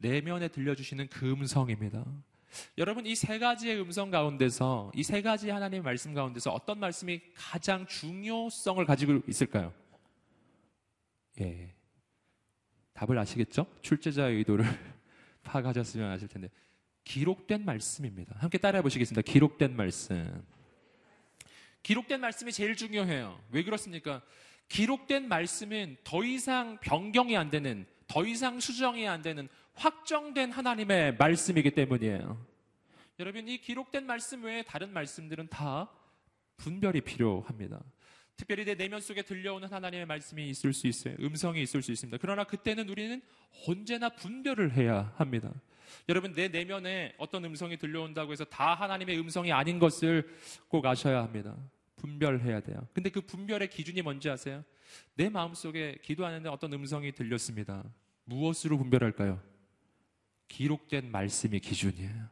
[0.01, 2.03] 내면에 들려주시는 그 음성입니다.
[2.77, 7.85] 여러분 이 세 가지의 음성 가운데서 이 세 가지 하나님의 말씀 가운데서 어떤 말씀이 가장
[7.87, 9.73] 중요성을 가지고 있을까요?
[11.39, 11.73] 예.
[12.93, 13.65] 답을 아시겠죠?
[13.81, 14.65] 출제자의 의도를
[15.43, 16.49] 파악하셨으면 아실 텐데
[17.05, 18.35] 기록된 말씀입니다.
[18.37, 19.21] 함께 따라해 보시겠습니다.
[19.21, 20.43] 기록된 말씀.
[21.83, 23.39] 기록된 말씀이 제일 중요해요.
[23.51, 24.21] 왜 그렇습니까?
[24.67, 31.71] 기록된 말씀은 더 이상 변경이 안 되는, 더 이상 수정이 안 되는 확정된 하나님의 말씀이기
[31.71, 32.45] 때문이에요.
[33.19, 35.89] 여러분, 이 기록된 말씀 외에 다른 말씀들은 다
[36.57, 37.81] 분별이 필요합니다.
[38.35, 41.15] 특별히 내 내면 속에 들려오는 하나님의 말씀이 있을 수 있어요.
[41.19, 42.17] 음성이 있을 수 있습니다.
[42.19, 43.21] 그러나 그때는 우리는
[43.67, 45.51] 언제나 분별을 해야 합니다.
[46.09, 50.27] 여러분, 내 내면에 어떤 음성이 들려온다고 해서 다 하나님의 음성이 아닌 것을
[50.67, 51.55] 꼭 아셔야 합니다.
[51.97, 52.87] 분별해야 돼요.
[52.93, 54.63] 근데 그 분별의 기준이 뭔지 아세요?
[55.15, 57.83] 내 마음속에 기도하는데 어떤 음성이 들렸습니다.
[58.25, 59.50] 무엇으로 분별할까요?
[60.51, 62.27] 기록된 말씀이 기준이에요.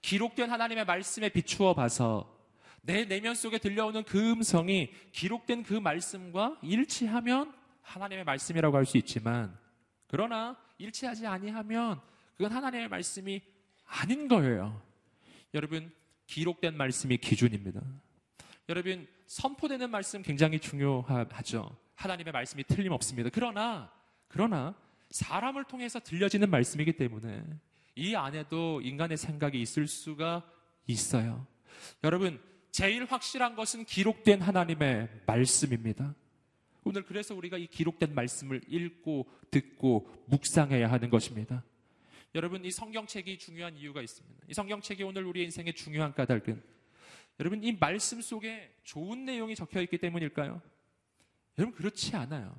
[0.00, 2.36] 기록된 하나님의 말씀에 비추어 봐서
[2.82, 9.56] 내 내면 속에 들려오는 그 음성이 기록된 그 말씀과 일치하면 하나님의 말씀이라고 할 수 있지만
[10.08, 12.00] 그러나 일치하지 아니하면
[12.36, 13.40] 그건 하나님의 말씀이
[13.86, 14.82] 아닌 거예요.
[15.54, 15.92] 여러분
[16.26, 17.80] 기록된 말씀이 기준입니다.
[18.68, 21.76] 여러분 선포되는 말씀 굉장히 중요하죠.
[21.94, 23.30] 하나님의 말씀이 틀림없습니다.
[23.32, 23.90] 그러나
[24.28, 24.74] 그러나
[25.10, 27.42] 사람을 통해서 들려지는 말씀이기 때문에
[27.94, 30.48] 이 안에도 인간의 생각이 있을 수가
[30.86, 31.46] 있어요.
[32.04, 32.40] 여러분,
[32.70, 36.14] 제일 확실한 것은 기록된 하나님의 말씀입니다.
[36.84, 41.64] 오늘 그래서 우리가 이 기록된 말씀을 읽고 듣고 묵상해야 하는 것입니다.
[42.36, 44.44] 여러분 이 성경책이 중요한 이유가 있습니다.
[44.46, 46.62] 이 성경책이 오늘 우리 인생의 중요한 까닭은
[47.40, 50.60] 여러분 이 말씀 속에 좋은 내용이 적혀 있기 때문일까요?
[51.58, 52.54] 여러분 그렇지 않아요.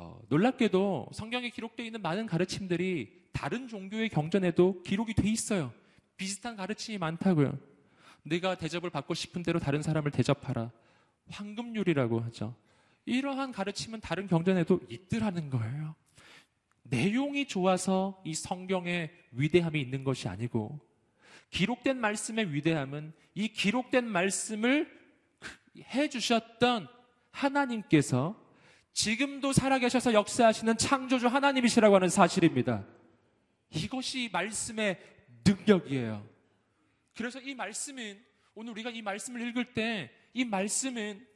[0.00, 5.72] 어, 놀랍게도 성경에 기록되어 있는 많은 가르침들이 다른 종교의 경전에도 기록이 돼 있어요.
[6.16, 7.58] 비슷한 가르침이 많다고요.
[8.22, 10.70] 내가 대접을 받고 싶은 대로 다른 사람을 대접하라.
[11.30, 12.54] 황금률이라고 하죠.
[13.06, 15.96] 이러한 가르침은 다른 경전에도 있더라는 거예요.
[16.84, 20.78] 내용이 좋아서 이 성경의 위대함이 있는 것이 아니고
[21.50, 24.96] 기록된 말씀의 위대함은 이 기록된 말씀을
[25.76, 26.86] 해 주셨던
[27.32, 28.47] 하나님께서
[28.92, 32.84] 지금도 살아계셔서 역사하시는 창조주 하나님이시라고 하는 사실입니다.
[33.70, 34.98] 이것이 말씀의
[35.44, 36.26] 능력이에요.
[37.16, 38.22] 그래서 이 말씀은
[38.54, 41.26] 오늘 우리가 이 말씀을 읽을 때 이 말씀은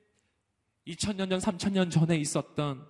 [0.86, 2.86] 2000년 전, 3000년 전에 있었던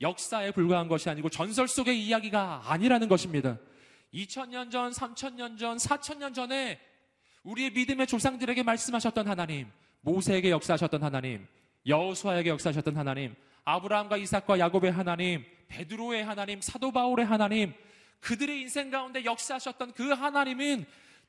[0.00, 3.58] 역사에 불과한 것이 아니고 전설 속의 이야기가 아니라는 것입니다.
[4.14, 6.80] 2000년 전, 3000년 전, 4000년 전에
[7.42, 9.70] 우리의 믿음의 조상들에게 말씀하셨던 하나님,
[10.00, 11.46] 모세에게 역사하셨던 하나님,
[11.86, 13.34] 여호수아에게 역사하셨던 하나님,
[13.74, 17.72] 아브라함과 이삭과 야곱의 하나님, 베드로의 하나님, 사도 바울의 하나님,
[18.20, 20.84] 그들의 인생 가운데 역사하셨던 그 하나님은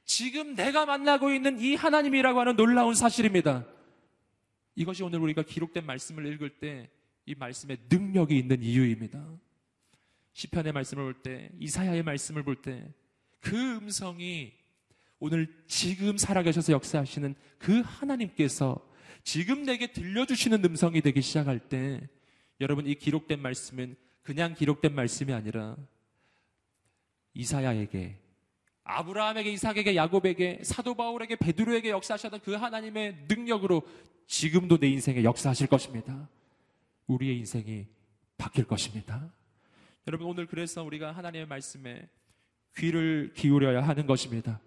[0.05, 3.65] 지금 내가 만나고 있는 이 하나님이라고 하는 놀라운 사실입니다.
[4.75, 6.89] 이것이 오늘 우리가 기록된 말씀을 읽을 때
[7.25, 9.23] 이 말씀에 능력이 있는 이유입니다.
[10.33, 12.83] 시편의 말씀을 볼 때, 이사야의 말씀을 볼 때
[13.39, 14.53] 그 음성이
[15.19, 18.77] 오늘 지금 살아계셔서 역사하시는 그 하나님께서
[19.23, 22.07] 지금 내게 들려주시는 음성이 되기 시작할 때
[22.61, 25.75] 여러분 이 기록된 말씀은 그냥 기록된 말씀이 아니라
[27.33, 28.17] 이사야에게
[28.83, 33.83] 아브라함에게 이삭에게 야곱에게 사도 바울에게 베드로에게 역사하셨던 그 하나님의 능력으로
[34.27, 36.29] 지금도 내 인생에 역사하실 것입니다.
[37.07, 37.87] 우리의 인생이
[38.37, 39.31] 바뀔 것입니다.
[40.07, 42.07] 여러분 오늘 그래서 우리가 하나님의 말씀에
[42.77, 44.61] 귀를 기울여야 하는 것입니다.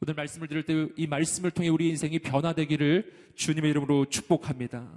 [0.00, 4.88] 오늘 말씀을 들을 때 이 말씀을 통해 우리 인생이 변화되기를 주님의 이름으로 축복합니다.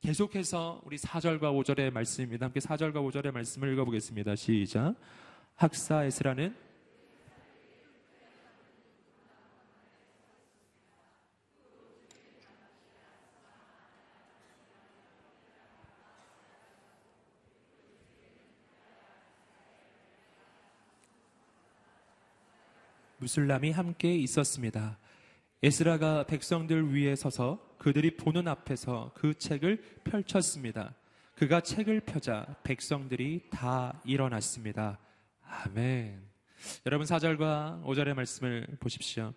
[0.00, 2.46] 계속해서 우리 4절과 5절의 말씀입니다.
[2.46, 4.36] 함께 4절과 5절의 말씀을 읽어보겠습니다.
[4.36, 4.94] 시작.
[5.56, 6.54] 학사 에스라는
[23.18, 24.98] 무슬람이 함께 있었습니다.
[25.62, 30.94] 에스라가 백성들 위에 서서 그들이 보는 앞에서 그 책을 펼쳤습니다.
[31.34, 34.98] 그가 책을 펴자 백성들이 다 일어났습니다.
[35.42, 36.22] 아멘.
[36.84, 39.32] 여러분 4절과 5절의 말씀을 보십시오.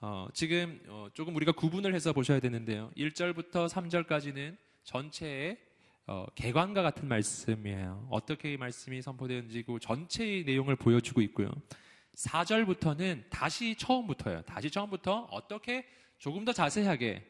[0.00, 2.90] 어, 지금 어, 조금 우리가 구분을 해서 보셔야 되는데요.
[2.96, 5.58] 1절부터 3절까지는 전체의
[6.06, 8.08] 어, 개관과 같은 말씀이에요.
[8.10, 11.50] 어떻게 이 말씀이 선포되는지 그 전체의 내용을 보여주고 있고요.
[12.16, 14.42] 4절부터는 다시 처음부터예요.
[14.42, 15.86] 다시 처음부터 어떻게
[16.18, 17.26] 조금 더 자세하게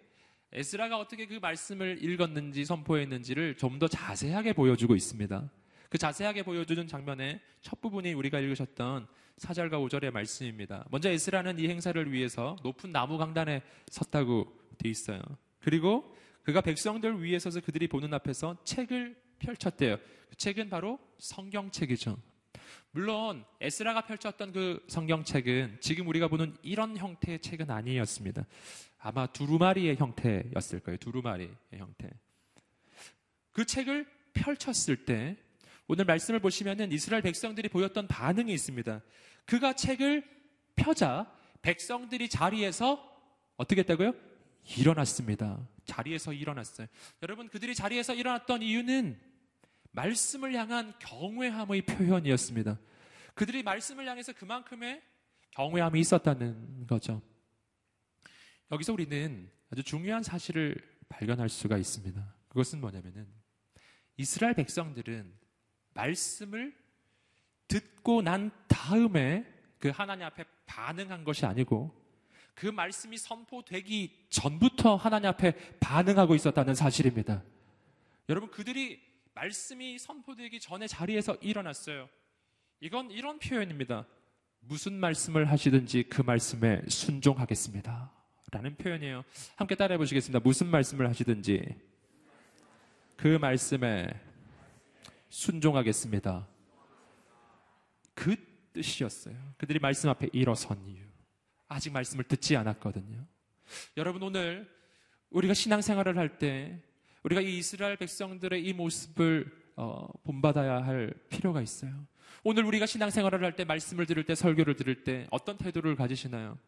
[0.53, 5.51] 에스라가 어떻게 그 말씀을 읽었는지 선포했는지를 좀 더 자세하게 보여주고 있습니다.
[5.89, 9.07] 그 자세하게 보여주는 장면의 첫 부분이 우리가 읽으셨던
[9.39, 10.85] 4절과 5절의 말씀입니다.
[10.91, 15.21] 먼저 에스라는 이 행사를 위해서 높은 나무 강단에 섰다고 돼 있어요.
[15.61, 19.97] 그리고 그가 백성들 위에 서서 그들이 보는 앞에서 책을 펼쳤대요.
[20.29, 22.17] 그 책은 바로 성경책이죠.
[22.93, 28.45] 물론 에스라가 펼쳤던 그 성경책은 지금 우리가 보는 이런 형태의 책은 아니었습니다.
[28.99, 30.99] 아마 두루마리의 형태였을 거예요.
[30.99, 32.11] 두루마리의 형태.
[33.53, 35.37] 그 책을 펼쳤을 때
[35.87, 39.03] 오늘 말씀을 보시면은 이스라엘 백성들이 보였던 반응이 있습니다.
[39.45, 40.25] 그가 책을
[40.77, 43.07] 펴자 백성들이 자리에서
[43.57, 44.15] 어떻게 했다고요?
[44.79, 45.67] 일어났습니다.
[45.85, 46.87] 자리에서 일어났어요.
[47.23, 49.30] 여러분 그들이 자리에서 일어났던 이유는
[49.93, 52.79] 말씀을 향한 경외함의 표현이었습니다.
[53.35, 55.03] 그들이 말씀을 향해서 그만큼의
[55.53, 57.23] 경외함이 있었다는 거죠.
[58.71, 60.77] 여기서 우리는 아주 중요한 사실을
[61.09, 62.35] 발견할 수가 있습니다.
[62.49, 63.27] 그것은 뭐냐면은
[64.17, 65.33] 이스라엘 백성들은
[65.95, 66.77] 말씀을
[67.69, 69.45] 듣고 난 다음에
[69.79, 71.99] 그 하나님 앞에 반응한 것이 아니고
[72.55, 77.43] 그 말씀이 선포되기 전부터 하나님 앞에 반응하고 있었다는 사실입니다.
[78.29, 82.09] 여러분 그들이 말씀이 선포되기 전에 자리에서 일어났어요.
[82.81, 84.07] 이건 이런 표현입니다.
[84.61, 88.13] 무슨 말씀을 하시든지 그 말씀에 순종하겠습니다.
[88.53, 89.25] 라는 표현이에요.
[89.57, 90.41] 함께 따라해 보시겠습니다.
[90.41, 91.63] 무슨 말씀을 하시든지
[93.17, 94.09] 그 말씀에
[95.29, 96.49] 순종하겠습니다.
[98.15, 98.37] 그
[98.73, 99.37] 뜻이었어요.
[99.57, 101.05] 그들이 말씀 앞에 일어선 이유.
[101.69, 103.25] 아직 말씀을 듣지 않았거든요.
[103.97, 104.69] 여러분 오늘
[105.31, 106.83] 우리가 신앙생활을 할 때
[107.23, 112.07] 우리가 이 이스라엘 백성들의 이 모습을 어, 본받아야 할 필요가 있어요.
[112.43, 116.59] 오늘 우리가 신앙생활을 할 때 말씀을 들을 때 설교를 들을 때 어떤 태도를 가지시나요?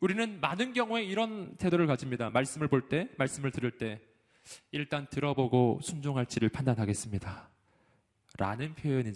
[0.00, 2.30] 우리는 많은 경우에 이런 태도를 가집니다.
[2.30, 4.00] 말씀을 볼 때, 말씀을 들을 때
[4.72, 7.50] 일단 들어보고 순종할지를 판단하겠습니다.
[8.38, 9.12] 라는 표현이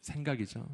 [0.00, 0.66] 생각이죠.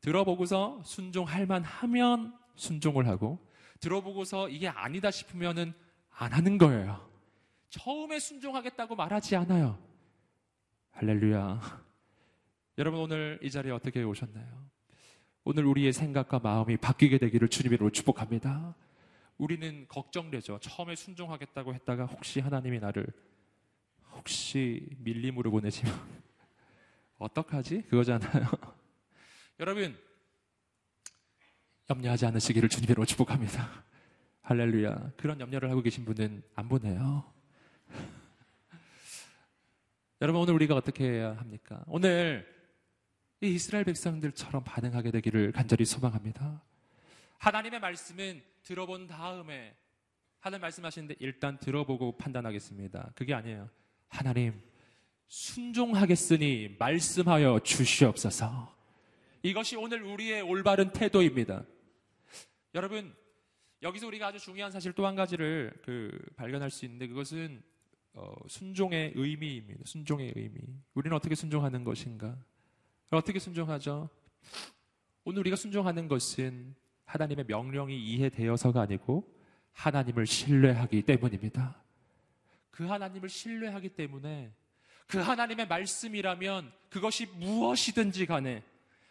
[0.00, 3.38] 들어보고서 순종할 만하면 순종을 하고
[3.80, 5.74] 들어보고서 이게 아니다 싶으면은
[6.10, 7.11] 안 하는 거예요.
[7.72, 9.78] 처음에 순종하겠다고 말하지 않아요.
[10.90, 11.60] 할렐루야.
[12.78, 14.70] 여러분 오늘 이 자리에 어떻게 오셨나요?
[15.44, 18.76] 오늘 우리의 생각과 마음이 바뀌게 되기를 주님으로 축복합니다.
[19.38, 20.58] 우리는 걱정되죠.
[20.60, 23.06] 처음에 순종하겠다고 했다가 혹시 하나님이 나를
[24.12, 25.94] 혹시 밀림으로 보내시면
[27.18, 27.84] 어떡하지?
[27.88, 28.48] 그거잖아요.
[29.60, 29.98] 여러분
[31.88, 33.84] 염려하지 않으시기를 주님으로 축복합니다.
[34.42, 35.12] 할렐루야.
[35.16, 37.32] 그런 염려를 하고 계신 분은 안 보내요.
[40.20, 41.82] 여러분 오늘 우리가 어떻게 해야 합니까?
[41.86, 42.46] 오늘
[43.40, 46.62] 이 이스라엘 백성들처럼 반응하게 되기를 간절히 소망합니다.
[47.38, 49.74] 하나님의 말씀은 들어본 다음에
[50.38, 53.12] 하나님 말씀하시는데 일단 들어보고 판단하겠습니다.
[53.14, 53.68] 그게 아니에요.
[54.08, 54.60] 하나님
[55.28, 58.74] 순종하겠으니 말씀하여 주시옵소서.
[59.42, 61.64] 이것이 오늘 우리의 올바른 태도입니다.
[62.74, 63.14] 여러분
[63.82, 67.71] 여기서 우리가 아주 중요한 사실 또 한 가지를 그 발견할 수 있는데 그것은 어,
[68.48, 69.82] 순종의 의미입니다.
[69.84, 70.60] 순종의 의미.
[70.94, 72.36] 우리는 어떻게 순종하는 것인가?
[73.10, 74.08] 어떻게 순종하죠?
[75.24, 79.28] 오늘 우리가 순종하는 것은 하나님의 명령이 이해되어서가 아니고
[79.72, 81.82] 하나님을 신뢰하기 때문입니다.
[82.70, 84.52] 그 하나님을 신뢰하기 때문에
[85.06, 88.62] 그 하나님의 말씀이라면 그것이 무엇이든지 간에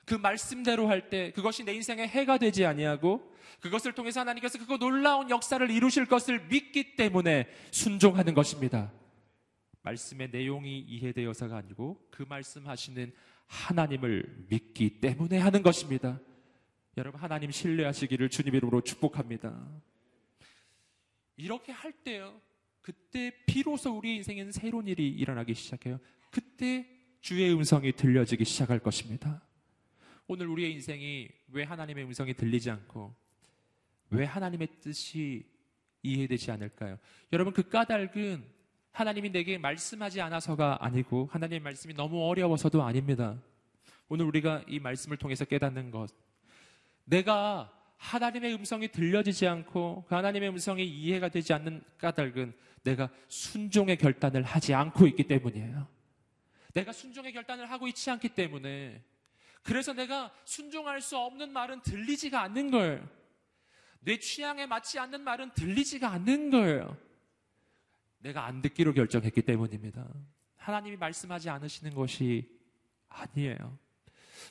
[0.05, 5.29] 그 말씀대로 할 때 그것이 내 인생에 해가 되지 아니하고 그것을 통해서 하나님께서 그거 놀라운
[5.29, 8.91] 역사를 이루실 것을 믿기 때문에 순종하는 것입니다.
[9.83, 13.11] 말씀의 내용이 이해되어서가 아니고 그 말씀하시는
[13.47, 16.19] 하나님을 믿기 때문에 하는 것입니다.
[16.97, 19.67] 여러분 하나님 신뢰하시기를 주님 이름으로 축복합니다.
[21.37, 22.39] 이렇게 할 때요.
[22.81, 25.99] 그때 비로소 우리 인생에는 새로운 일이 일어나기 시작해요.
[26.31, 26.87] 그때
[27.21, 29.41] 주의 음성이 들려지기 시작할 것입니다.
[30.33, 33.13] 오늘 우리의 인생이 왜 하나님의 음성이 들리지 않고
[34.11, 35.45] 왜 하나님의 뜻이
[36.03, 36.97] 이해되지 않을까요?
[37.33, 38.41] 여러분 그 까닭은
[38.93, 43.37] 하나님이 내게 말씀하지 않아서가 아니고 하나님의 말씀이 너무 어려워서도 아닙니다.
[44.07, 46.07] 오늘 우리가 이 말씀을 통해서 깨닫는 것.
[47.03, 54.43] 내가 하나님의 음성이 들려지지 않고 그 하나님의 음성이 이해가 되지 않는 까닭은 내가 순종의 결단을
[54.43, 55.89] 하지 않고 있기 때문이에요.
[56.73, 59.03] 내가 순종의 결단을 하고 있지 않기 때문에
[59.63, 63.07] 그래서 내가 순종할 수 없는 말은 들리지가 않는 거예요.
[63.99, 66.97] 내 취향에 맞지 않는 말은 들리지가 않는 거예요.
[68.19, 70.07] 내가 안 듣기로 결정했기 때문입니다.
[70.57, 72.47] 하나님이 말씀하지 않으시는 것이
[73.09, 73.77] 아니에요.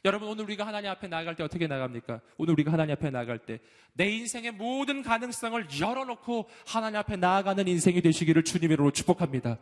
[0.05, 2.21] 여러분 오늘 우리가 하나님 앞에 나아갈 때 어떻게 나갑니까?
[2.37, 3.61] 오늘 우리가 하나님 앞에 나아갈 때
[3.95, 9.59] 내 인생의 모든 가능성을 열어놓고 하나님 앞에 나아가는 인생이 되시기를 주님으로 축복합니다.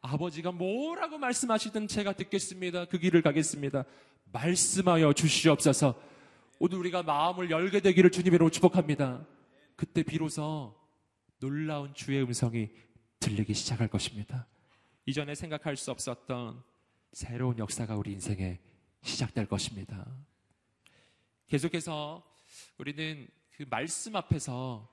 [0.00, 2.86] 아버지가 뭐라고 말씀하시든 제가 듣겠습니다.
[2.86, 3.84] 그 길을 가겠습니다.
[4.32, 6.00] 말씀하여 주시옵소서.
[6.58, 9.26] 오늘 우리가 마음을 열게 되기를 주님으로 축복합니다.
[9.76, 10.74] 그때 비로소
[11.40, 12.70] 놀라운 주의 음성이
[13.20, 14.46] 들리기 시작할 것입니다.
[15.06, 16.62] 이전에 생각할 수 없었던
[17.12, 18.58] 새로운 역사가 우리 인생에
[19.02, 20.06] 시작될 것입니다.
[21.48, 22.22] 계속해서
[22.76, 24.88] 우리는 그 말씀 앞에서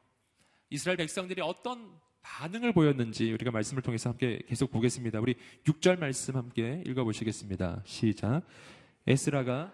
[0.69, 5.19] 이스라엘 백성들이 어떤 반응을 보였는지 우리가 말씀을 통해서 함께 계속 보겠습니다.
[5.19, 7.83] 우리 6절 말씀 함께 읽어보시겠습니다.
[7.85, 8.41] 시작.
[9.05, 9.71] 에스라가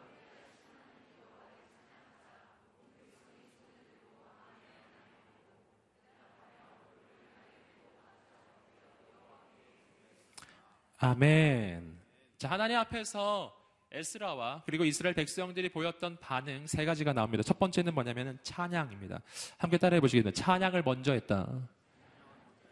[10.98, 11.98] 아멘.
[12.38, 13.58] 자, 하나님 앞에서
[13.94, 17.44] 에스라와 그리고 이스라엘 백성들이 보였던 반응 세 가지가 나옵니다.
[17.44, 19.22] 첫 번째는 뭐냐면 찬양입니다.
[19.58, 20.44] 함께 따라해 보시겠습니다.
[20.44, 21.48] 찬양을 먼저 했다.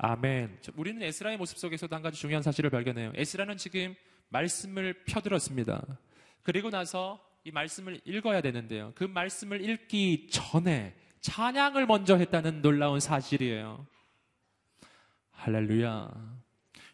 [0.02, 0.62] 아멘.
[0.78, 3.12] 우리는 에스라의 모습 속에서도 한 가지 중요한 사실을 발견해요.
[3.16, 3.93] 에스라는 지금
[4.30, 5.86] 말씀을 펴들었습니다.
[6.41, 8.93] 그리고 나서 이 말씀을 읽어야 되는데요.
[8.95, 13.86] 그 말씀을 읽기 전에 찬양을 먼저 했다는 놀라운 사실이에요.
[15.32, 16.10] 할렐루야.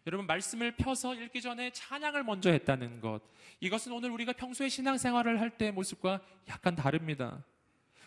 [0.08, 3.22] 여러분 말씀을 펴서 읽기 전에 찬양을 먼저 했다는 것.
[3.60, 7.44] 이것은 오늘 우리가 평소에 신앙생활을 할 때의 모습과 약간 다릅니다.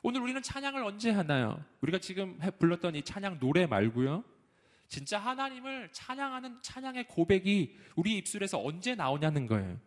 [0.03, 1.65] 오늘 우리는 찬양을 언제 하나요?
[1.83, 4.25] 우리가 지금 불렀던 이 찬양 노래 말고요.
[4.89, 9.79] 진짜 하나님을 찬양하는 찬양의 고백이 우리 입술에서 언제 나오냐는 거예요.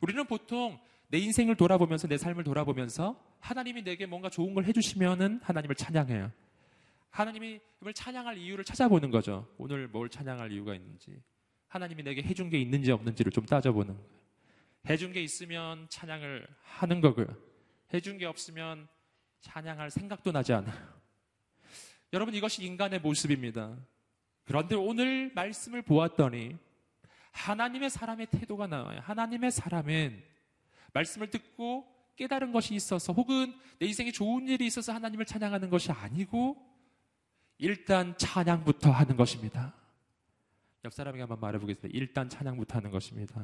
[0.00, 0.78] 우리는 보통
[1.08, 6.30] 내 인생을 돌아보면서 내 삶을 돌아보면서 하나님이 내게 뭔가 좋은 걸 해주시면은 하나님을 찬양해요.
[7.10, 7.60] 하나님을
[7.94, 9.48] 찬양할 이유를 찾아보는 거죠.
[9.58, 11.20] 오늘 뭘 찬양할 이유가 있는지.
[11.66, 14.18] 하나님이 내게 해준 게 있는지 없는지를 좀 따져보는 거예요.
[14.88, 17.26] 해준 게 있으면 찬양을 하는 거고요.
[17.92, 18.86] 해준 게 없으면
[19.40, 20.76] 찬양할 생각도 나지 않아요.
[22.12, 23.76] 여러분 이것이 인간의 모습입니다.
[24.48, 26.56] 그런데 오늘 말씀을 보았더니
[27.32, 28.98] 하나님의 사람의 태도가 나와요.
[29.02, 30.24] 하나님의 사람은
[30.94, 31.86] 말씀을 듣고
[32.16, 36.56] 깨달은 것이 있어서 혹은 내 인생에 좋은 일이 있어서 하나님을 찬양하는 것이 아니고
[37.58, 39.74] 일단 찬양부터 하는 것입니다.
[40.82, 41.94] 옆 사람에게 한번 말해보겠습니다.
[41.94, 43.38] 일단 찬양부터 하는 것입니다.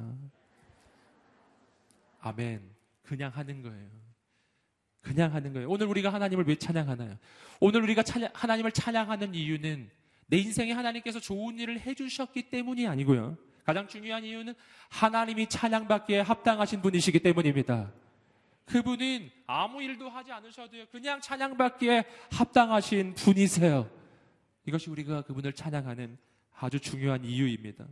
[2.20, 2.62] 아멘.
[3.02, 3.90] 그냥 하는 거예요.
[5.02, 5.68] 그냥 하는 거예요.
[5.68, 7.18] 오늘 우리가 하나님을 왜 찬양하나요?
[7.60, 9.90] 오늘 우리가 찬양, 하나님을 찬양하는 이유는
[10.26, 13.36] 내 인생에 하나님께서 좋은 일을 해주셨기 때문이 아니고요.
[13.64, 14.54] 가장 중요한 이유는
[14.90, 17.92] 하나님이 찬양받기에 합당하신 분이시기 때문입니다.
[18.66, 20.86] 그분은 아무 일도 하지 않으셔도요.
[20.90, 23.90] 그냥 찬양받기에 합당하신 분이세요.
[24.66, 26.16] 이것이 우리가 그분을 찬양하는
[26.58, 27.86] 아주 중요한 이유입니다.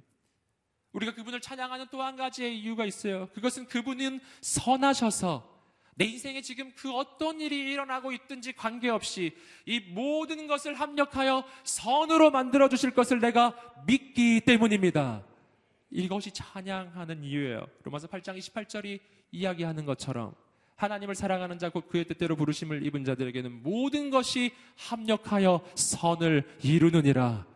[0.93, 3.29] 우리가 그분을 찬양하는 또 한 가지의 이유가 있어요.
[3.35, 5.52] 그것은 그분은 선하셔서
[5.95, 9.37] 내 인생에 지금 그 어떤 일이 일어나고 있든지 관계없이
[9.67, 13.55] 이 모든 것을 합력하여 선으로 만들어 주실 것을 내가
[13.87, 15.25] 믿기 때문입니다.
[15.91, 17.67] 이것이 찬양하는 이유예요.
[17.85, 19.01] 로마서 8장 28절이
[19.33, 20.35] 이야기하는 것처럼
[20.77, 27.47] 하나님을 사랑하는 자, 곧 그의 뜻대로 부르심을 입은 자들에게는 모든 것이 합력하여 선을 이루느니라.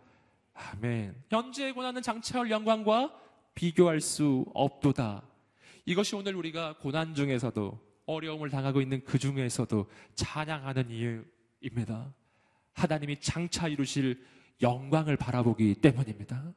[0.54, 1.14] 아멘.
[1.30, 3.12] 현재에 고난은 장차올 영광과
[3.54, 5.22] 비교할 수 없도다.
[5.86, 12.14] 이것이 오늘 우리가 고난 중에서도 어려움을 당하고 있는 그 중에서도 찬양하는 이유입니다.
[12.72, 14.24] 하나님이 장차 이루실
[14.62, 16.52] 영광을 바라보기 때문입니다.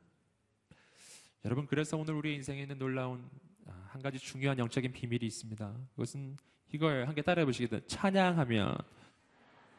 [1.45, 3.27] 여러분, 그래서 오늘 우리 인생에 있는 놀라운
[3.65, 5.73] 아, 한 가지 중요한 영적인 비밀이 있습니다.
[5.91, 6.37] 그것은
[6.71, 7.85] 이걸 함께 따라해 보시겠다.
[7.87, 8.77] 찬양하면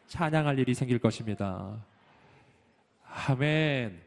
[0.08, 1.84] 찬양할 일이 생길 것입니다.
[3.04, 4.02] 아멘.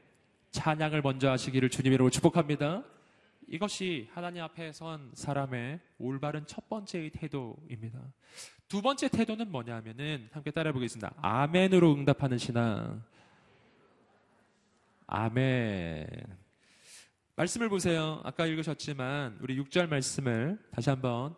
[0.52, 2.84] 찬양을 먼저 하시기를 주님으로 축복합니다.
[3.48, 8.00] 이것이 하나님 앞에 선 사람의 올바른 첫 번째의 태도입니다.
[8.68, 11.14] 두 번째 태도는 뭐냐면은 함께 따라해 보겠습니다.
[11.18, 13.04] 아멘으로 응답하는 신앙.
[15.08, 16.08] 아멘.
[17.36, 18.22] 말씀을 보세요.
[18.24, 21.36] 아까 읽으셨지만 우리 6절 말씀을 다시 한번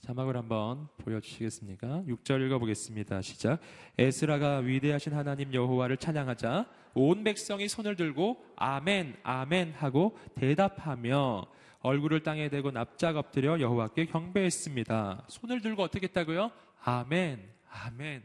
[0.00, 2.04] 자막을 한번 보여주시겠습니까?
[2.06, 3.20] 6절 읽어보겠습니다.
[3.20, 3.60] 시작.
[3.98, 11.46] 에스라가 위대하신 하나님 여호와를 찬양하자 온 백성이 손을 들고 아멘 아멘 하고 대답하며
[11.80, 15.26] 얼굴을 땅에 대고 납작 엎드려 여호와께 경배했습니다.
[15.28, 16.50] 손을 들고 어떻게 했다고요?
[16.84, 18.24] 아멘 아멘.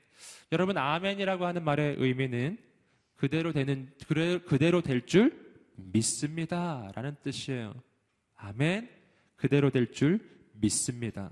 [0.52, 2.58] 여러분 아멘이라고 하는 말의 의미는
[3.16, 3.92] 그대로 되는
[4.46, 5.44] 그대로 될 줄
[5.76, 7.74] 믿습니다라는 뜻이에요.
[8.36, 8.90] 아멘.
[9.36, 10.20] 그대로 될 줄
[10.54, 11.32] 믿습니다.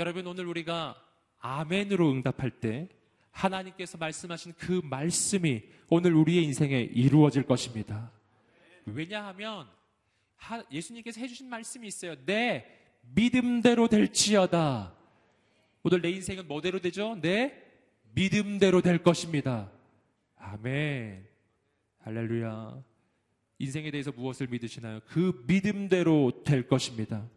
[0.00, 0.96] 여러분 오늘 우리가
[1.40, 2.88] 아멘으로 응답할 때
[3.32, 8.10] 하나님께서 말씀하신 그 말씀이 오늘 우리의 인생에 이루어질 것입니다.
[8.86, 9.68] 왜냐하면
[10.72, 12.14] 예수님께서 해주신 말씀이 있어요.
[12.24, 12.64] 내
[13.14, 14.94] 믿음대로 될지어다.
[15.82, 17.18] 오늘 내 인생은 뭐대로 되죠?
[17.20, 17.62] 내
[18.14, 19.70] 믿음대로 될 것입니다.
[20.36, 21.28] 아멘.
[21.98, 22.82] 할렐루야.
[23.58, 25.00] 인생에 대해서 무엇을 믿으시나요?
[25.08, 27.28] 그 믿음대로 될 것입니다.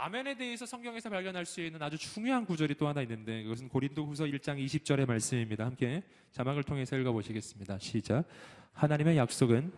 [0.00, 4.64] 아멘에 대해서 성경에서 발견할 수 있는 아주 중요한 구절이 또 하나 있는데 그것은 고린도후서 1장
[4.64, 5.66] 20절의 말씀입니다.
[5.66, 7.78] 함께 자막을 통해서 읽어 보시겠습니다.
[7.78, 8.24] 시작.
[8.72, 9.70] 하나님의 약속은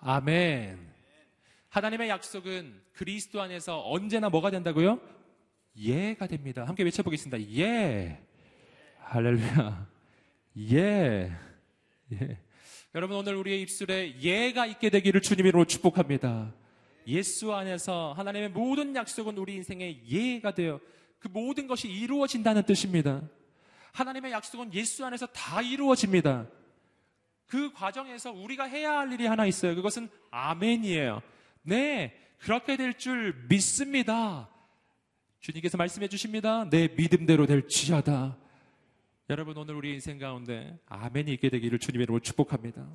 [0.00, 0.90] 아멘.
[1.68, 4.98] 하나님의 약속은 그리스도 안에서 언제나 뭐가 된다고요?
[5.76, 6.64] 예가 됩니다.
[6.64, 7.40] 함께 외쳐보겠습니다.
[7.58, 8.18] 예.
[9.00, 9.91] 할렐루야.
[10.58, 11.32] 예.
[12.12, 12.38] 예.
[12.94, 16.52] 여러분 오늘 우리의 입술에 예가 있게 되기를 주님으로 축복합니다.
[17.06, 20.78] 예수 안에서 하나님의 모든 약속은 우리 인생의 예가 되어
[21.18, 23.22] 그 모든 것이 이루어진다는 뜻입니다.
[23.92, 26.46] 하나님의 약속은 예수 안에서 다 이루어집니다.
[27.46, 29.74] 그 과정에서 우리가 해야 할 일이 하나 있어요.
[29.74, 31.22] 그것은 아멘이에요.
[31.62, 34.48] 네, 그렇게 될 줄 믿습니다.
[35.40, 36.68] 주님께서 말씀해 주십니다.
[36.70, 38.38] 내 믿음대로 될지어다.
[39.30, 42.86] 여러분 오늘 우리 인생 가운데 아멘이 있게 되기를 주님의 이름으로 축복합니다.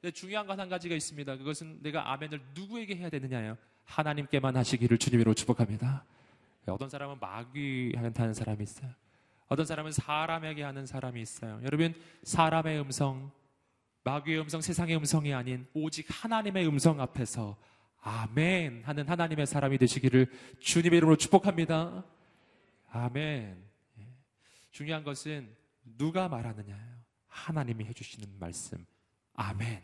[0.00, 1.36] 근데 중요한 건한 가지가 있습니다.
[1.36, 3.56] 그것은 내가 아멘을 누구에게 해야 되느냐요?
[3.84, 6.04] 하나님께만 하시기를 주님으로 축복합니다.
[6.66, 8.90] 어떤 사람은 마귀한테 하는 사람이 있어요.
[9.48, 11.60] 어떤 사람은 사람에게 하는 사람이 있어요.
[11.62, 13.30] 여러분 사람의 음성,
[14.04, 17.56] 마귀의 음성, 세상의 음성이 아닌 오직 하나님의 음성 앞에서
[18.00, 22.04] 아멘 하는 하나님의 사람이 되시기를 주님의 이름으로 축복합니다.
[22.90, 23.56] 아멘.
[24.00, 24.06] 예.
[24.70, 25.57] 중요한 것은
[25.96, 26.98] 누가 말하느냐요?
[27.26, 28.84] 하나님이 해주시는 말씀.
[29.34, 29.82] 아멘.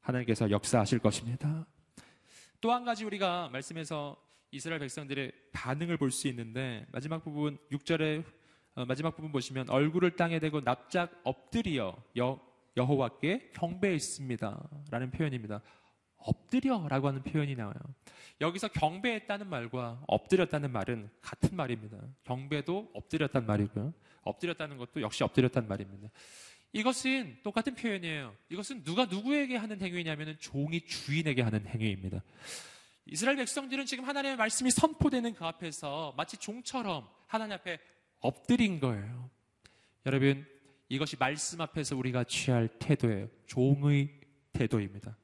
[0.00, 1.66] 하나님께서 역사하실 것입니다.
[2.60, 4.16] 또 한 가지 우리가 말씀에서
[4.52, 8.24] 이스라엘 백성들의 반응을 볼 수 있는데 마지막 부분 6절의
[8.74, 12.40] 어, 마지막 부분 보시면 얼굴을 땅에 대고 납작 엎드려 여,
[12.76, 14.68] 여호와께 경배했습니다.
[14.90, 15.60] 라는 표현입니다.
[16.24, 17.74] 엎드려라고 하는 표현이 나와요.
[18.40, 21.98] 여기서 경배했다는 말과 엎드렸다는 말은 같은 말입니다.
[22.24, 23.92] 경배도 엎드렸단 말이고요.
[24.22, 26.08] 엎드렸다는 것도 역시 엎드렸단 말입니다.
[26.72, 28.34] 이것은 똑같은 표현이에요.
[28.48, 32.22] 이것은 누가 누구에게 하는 행위냐면 종이 주인에게 하는 행위입니다.
[33.06, 37.78] 이스라엘 백성들은 지금 하나님의 말씀이 선포되는 그 앞에서 마치 종처럼 하나님 앞에
[38.20, 39.28] 엎드린 거예요.
[40.06, 40.46] 여러분,
[40.88, 43.28] 이것이 말씀 앞에서 우리가 취할 태도예요.
[43.46, 44.20] 종의
[44.52, 45.16] 태도입니다.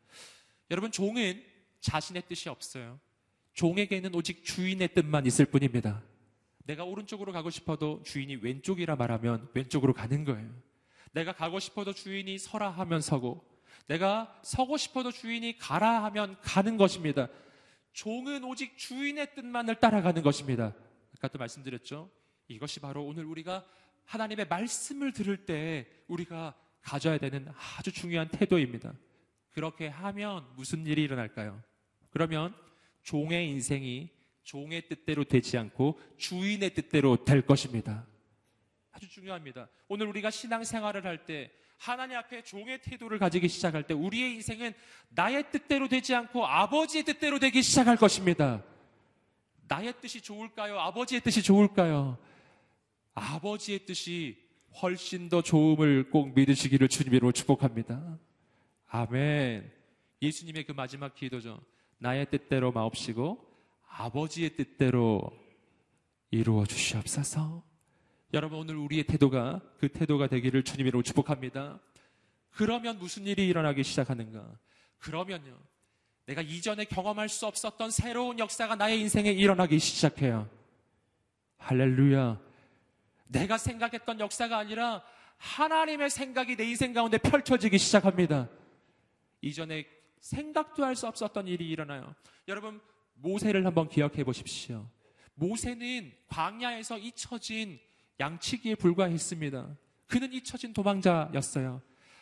[0.70, 1.42] 여러분, 종은
[1.80, 3.00] 자신의 뜻이 없어요.
[3.54, 6.02] 종에게는 오직 주인의 뜻만 있을 뿐입니다.
[6.64, 10.50] 내가 오른쪽으로 가고 싶어도 주인이 왼쪽이라 말하면 왼쪽으로 가는 거예요.
[11.12, 13.42] 내가 가고 싶어도 주인이 서라 하면 서고,
[13.86, 17.28] 내가 서고 싶어도 주인이 가라 하면 가는 것입니다.
[17.92, 20.74] 종은 오직 주인의 뜻만을 따라가는 것입니다.
[21.16, 22.10] 아까도 말씀드렸죠.
[22.48, 23.64] 이것이 바로 오늘 우리가
[24.04, 28.94] 하나님의 말씀을 들을 때 우리가 가져야 되는 아주 중요한 태도입니다.
[29.58, 31.60] 그렇게 하면 무슨 일이 일어날까요?
[32.10, 32.54] 그러면
[33.02, 34.08] 종의 인생이
[34.44, 38.06] 종의 뜻대로 되지 않고 주인의 뜻대로 될 것입니다.
[38.92, 39.68] 아주 중요합니다.
[39.88, 44.74] 오늘 우리가 신앙생활을 할 때 하나님 앞에 종의 태도를 가지기 시작할 때 우리의 인생은
[45.08, 48.62] 나의 뜻대로 되지 않고 아버지의 뜻대로 되기 시작할 것입니다.
[49.66, 50.78] 나의 뜻이 좋을까요?
[50.78, 52.16] 아버지의 뜻이 좋을까요?
[53.14, 54.38] 아버지의 뜻이
[54.80, 58.20] 훨씬 더 좋음을 꼭 믿으시기를 주님으로 축복합니다.
[58.88, 59.70] 아멘.
[60.22, 61.60] 예수님의 그 마지막 기도죠.
[61.98, 63.46] 나의 뜻대로 마옵시고
[63.88, 65.30] 아버지의 뜻대로
[66.30, 67.62] 이루어 주시옵소서.
[68.34, 71.80] 여러분 오늘 우리의 태도가 그 태도가 되기를 주님으로 축복합니다.
[72.50, 74.58] 그러면 무슨 일이 일어나기 시작하는가?
[74.98, 75.58] 그러면요.
[76.26, 80.48] 내가 이전에 경험할 수 없었던 새로운 역사가 나의 인생에 일어나기 시작해요.
[81.56, 82.38] 할렐루야.
[83.28, 85.02] 내가 생각했던 역사가 아니라
[85.38, 88.48] 하나님의 생각이 내 인생 가운데 펼쳐지기 시작합니다.
[89.40, 89.86] 이전에
[90.20, 92.14] 생각도 할 수 없었던 일이 일어나요.
[92.48, 92.80] 여러분,
[93.14, 94.88] 모세를 한번 기억해 보십시오.
[95.34, 97.78] 모세는 광야에서 잊혀진
[98.18, 99.76] 양치기에 불과했습니다.
[100.08, 101.80] 그는 잊혀진 도망자였어요.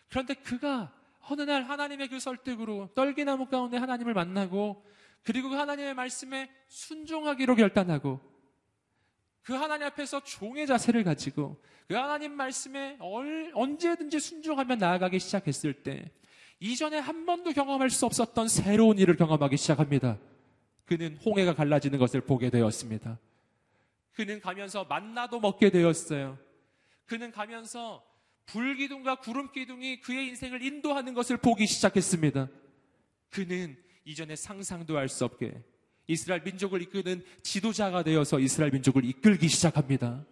[0.08, 0.92] 그런데 그가
[1.28, 4.84] 어느 날 하나님의 그 설득으로 떨기나무 가운데 하나님을 만나고
[5.22, 8.20] 그리고 그 하나님의 말씀에 순종하기로 결단하고
[9.42, 12.98] 그 하나님 앞에서 종의 자세를 가지고 그 하나님 말씀에
[13.54, 16.10] 언제든지 순종하며 나아가기 시작했을 때
[16.60, 20.18] 이전에 한 번도 경험할 수 없었던 새로운 일을 경험하기 시작합니다.
[20.86, 23.18] 그는 홍해가 갈라지는 것을 보게 되었습니다.
[24.12, 26.38] 그는 가면서 만나도 먹게 되었어요.
[27.04, 28.02] 그는 가면서
[28.46, 32.48] 불기둥과 구름기둥이 그의 인생을 인도하는 것을 보기 시작했습니다.
[33.30, 35.52] 그는 이전에 상상도 할 수 없게
[36.06, 40.24] 이스라엘 민족을 이끄는 지도자가 되어서 이스라엘 민족을 이끌기 시작합니다.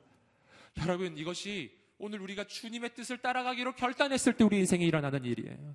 [0.79, 5.75] 여러분, 이것이 오늘 우리가 주님의 뜻을 따라가기로 결단했을 때 우리 인생에 일어나는 일이에요.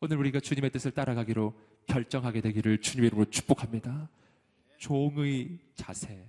[0.00, 1.54] 오늘 우리가 주님의 뜻을 따라가기로
[1.86, 4.08] 결정하게 되기를 주님의 이름으로 축복합니다.
[4.78, 6.26] 종의 자세.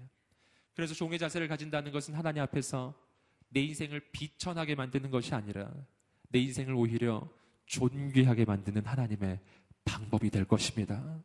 [0.76, 2.93] 그래서 종의 자세를 가진다는 것은 하나님 앞에서
[3.49, 5.72] 내 인생을 비천하게 만드는 것이 아니라
[6.30, 7.30] 내 인생을 오히려
[7.66, 9.39] 존귀하게 만드는 하나님의
[9.86, 11.24] 방법이 될 것입니다.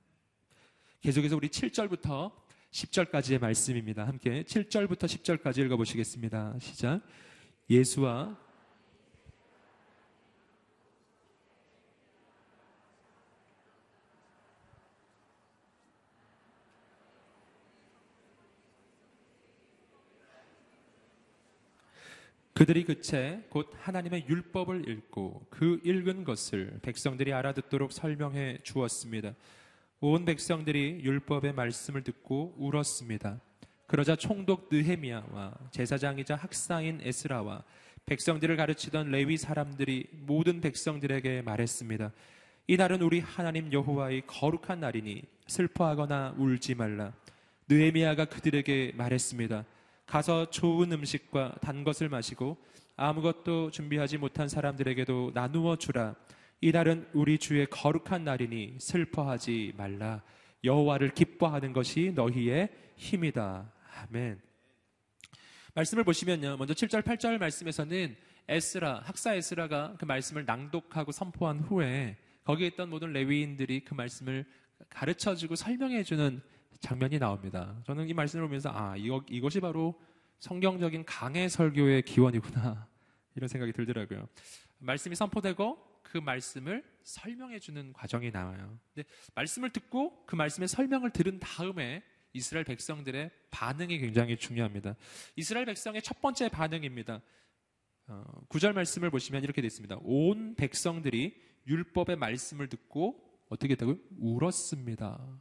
[1.00, 2.32] 계속해서 우리 7절부터
[2.70, 4.06] 10절까지의 말씀입니다.
[4.06, 6.56] 함께 7절부터 10절까지 읽어보시겠습니다.
[6.60, 7.00] 시작.
[7.68, 8.38] 예수와
[22.60, 29.34] 그들이 그채 곧 하나님의 율법을 읽고 그 읽은 것을 백성들이 알아듣도록 설명해 주었습니다.
[30.00, 33.40] 온 백성들이 율법의 말씀을 듣고 울었습니다.
[33.86, 37.64] 그러자 총독 느헤미야와 제사장이자 학사인 에스라와
[38.04, 42.12] 백성들을 가르치던 레위 사람들이 모든 백성들에게 말했습니다.
[42.66, 47.14] 이날은 우리 하나님 여호와의 거룩한 날이니 슬퍼하거나 울지 말라.
[47.70, 49.64] 느헤미야가 그들에게 말했습니다.
[50.10, 52.56] 가서 좋은 음식과 단 것을 마시고
[52.96, 56.16] 아무것도 준비하지 못한 사람들에게도 나누어 주라.
[56.60, 60.20] 이날은 우리 주의 거룩한 날이니 슬퍼하지 말라.
[60.64, 63.72] 여호와를 기뻐하는 것이 너희의 힘이다.
[64.08, 64.40] 아멘.
[65.74, 66.56] 말씀을 보시면요.
[66.56, 68.16] 먼저 7절, 8절 말씀에서는
[68.48, 74.44] 에스라, 학사 에스라가 그 말씀을 낭독하고 선포한 후에 거기에 있던 모든 레위인들이 그 말씀을
[74.88, 76.42] 가르쳐 주고 설명해 주는
[76.80, 77.80] 장면이 나옵니다.
[77.84, 80.00] 저는 이 말씀을 보면서 아, 이거, 이것이 바로
[80.38, 82.88] 성경적인 강해 설교의 기원이구나.
[83.36, 84.28] 이런 생각이 들더라고요.
[84.78, 88.78] 말씀이 선포되고 그 말씀을 설명해 주는 과정이 나와요.
[88.94, 92.02] 근데 말씀을 듣고 그 말씀의 설명을 들은 다음에
[92.32, 94.96] 이스라엘 백성들의 반응이 굉장히 중요합니다.
[95.36, 97.20] 이스라엘 백성의 첫 번째 반응입니다.
[98.06, 99.98] 어, 구절 말씀을 보시면 이렇게 되어 있습니다.
[100.02, 103.96] 온 백성들이 율법의 말씀을 듣고 어떻게 했다고요?
[104.18, 105.40] 울었습니다.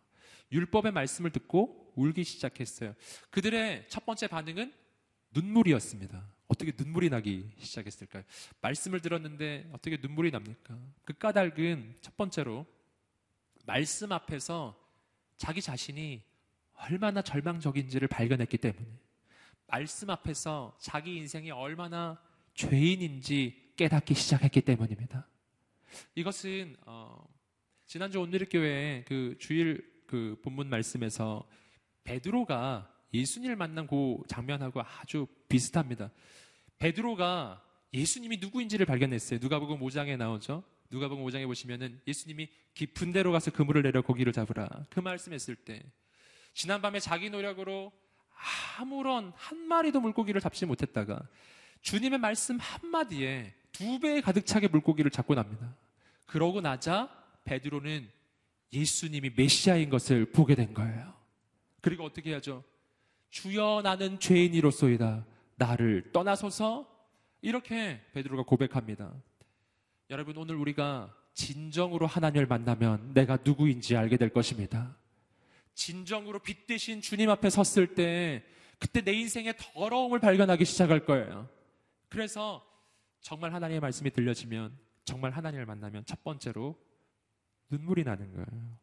[0.52, 2.96] 율법의 말씀을 듣고 울기 시작했어요.
[3.30, 4.74] 그들의 첫 번째 반응은
[5.32, 6.26] 눈물이었습니다.
[6.48, 8.24] 어떻게 눈물이 나기 시작했을까요?
[8.62, 10.78] 말씀을 들었는데 어떻게 눈물이 납니까?
[11.06, 12.66] 그 까닭은 첫 번째로
[13.66, 14.76] 말씀 앞에서
[15.38, 16.24] 자기 자신이
[16.74, 18.86] 얼마나 절망적인지를 발견했기 때문에
[19.68, 22.20] 말씀 앞에서 자기 인생이 얼마나
[22.56, 25.28] 죄인인지 깨닫기 시작했기 때문입니다.
[26.16, 27.24] 이것은 어,
[27.86, 31.48] 지난주 온누리교회 그 주일 그 본문 말씀에서
[32.04, 36.10] 베드로가 예수님을 만난 그 장면하고 아주 비슷합니다.
[36.80, 39.40] 베드로가 예수님이 누구인지를 발견했어요.
[39.40, 40.64] 누가복음 5장에 나오죠.
[40.90, 44.68] 누가복음 5장에 보시면은 예수님이 깊은 데로 가서 그물을 내려 고기를 잡으라.
[44.90, 45.84] 그 말씀했을 때
[46.56, 47.92] 지난밤에 자기 노력으로
[48.80, 51.22] 아무런 한 마리도 물고기를 잡지 못했다가
[51.84, 55.76] 주님의 말씀 한마디에 두 배에 가득 차게 물고기를 잡고 납니다.
[56.26, 57.10] 그러고 나자
[57.44, 58.10] 베드로는
[58.72, 61.14] 예수님이 메시아인 것을 보게 된 거예요.
[61.82, 62.64] 그리고 어떻게 하죠?
[63.30, 65.26] 주여 나는 죄인이로소이다.
[65.56, 66.88] 나를 떠나소서
[67.42, 69.14] 이렇게 베드로가 고백합니다.
[70.10, 74.98] 여러분 오늘 우리가 진정으로 하나님을 만나면 내가 누구인지 알게 될 것입니다.
[75.74, 78.44] 진정으로 빛 대신 주님 앞에 섰을 때
[78.80, 81.48] 그때 내 인생의 더러움을 발견하기 시작할 거예요.
[82.10, 82.66] 그래서
[83.22, 86.78] 정말 하나님의 말씀이 들려지면 정말 하나님을 만나면 첫 번째로
[87.70, 88.78] 눈물이 나는 거예요.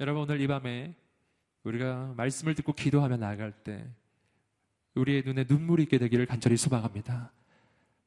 [0.00, 0.94] 여러분 오늘 이 밤에
[1.64, 3.86] 우리가 말씀을 듣고 기도하며 나아갈 때
[4.94, 7.32] 우리의 눈에 눈물이 있게 되기를 간절히 소망합니다.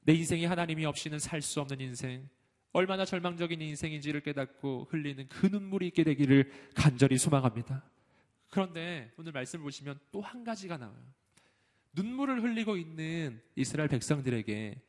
[0.01, 2.27] 내 인생이 하나님이 없이는 살 수 없는 인생,
[2.73, 7.83] 얼마나 절망적인 인생인지를 깨닫고 흘리는 그 눈물이 있게 되기를 간절히 소망합니다.
[8.49, 11.13] 그런데 오늘 말씀을 보시면 또 한 가지가 나와요.
[11.93, 14.81] 눈물을 흘리고 있는 이스라엘 백성들에게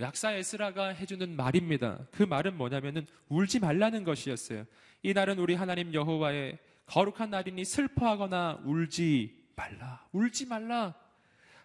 [0.00, 2.06] 약사 에스라가 해주는 말입니다.
[2.10, 4.64] 그 말은 뭐냐면은 울지 말라는 것이었어요.
[5.02, 10.06] 이 날은 우리 하나님 여호와의 거룩한 날이니 슬퍼하거나 울지 말라.
[10.12, 10.94] 울지 말라.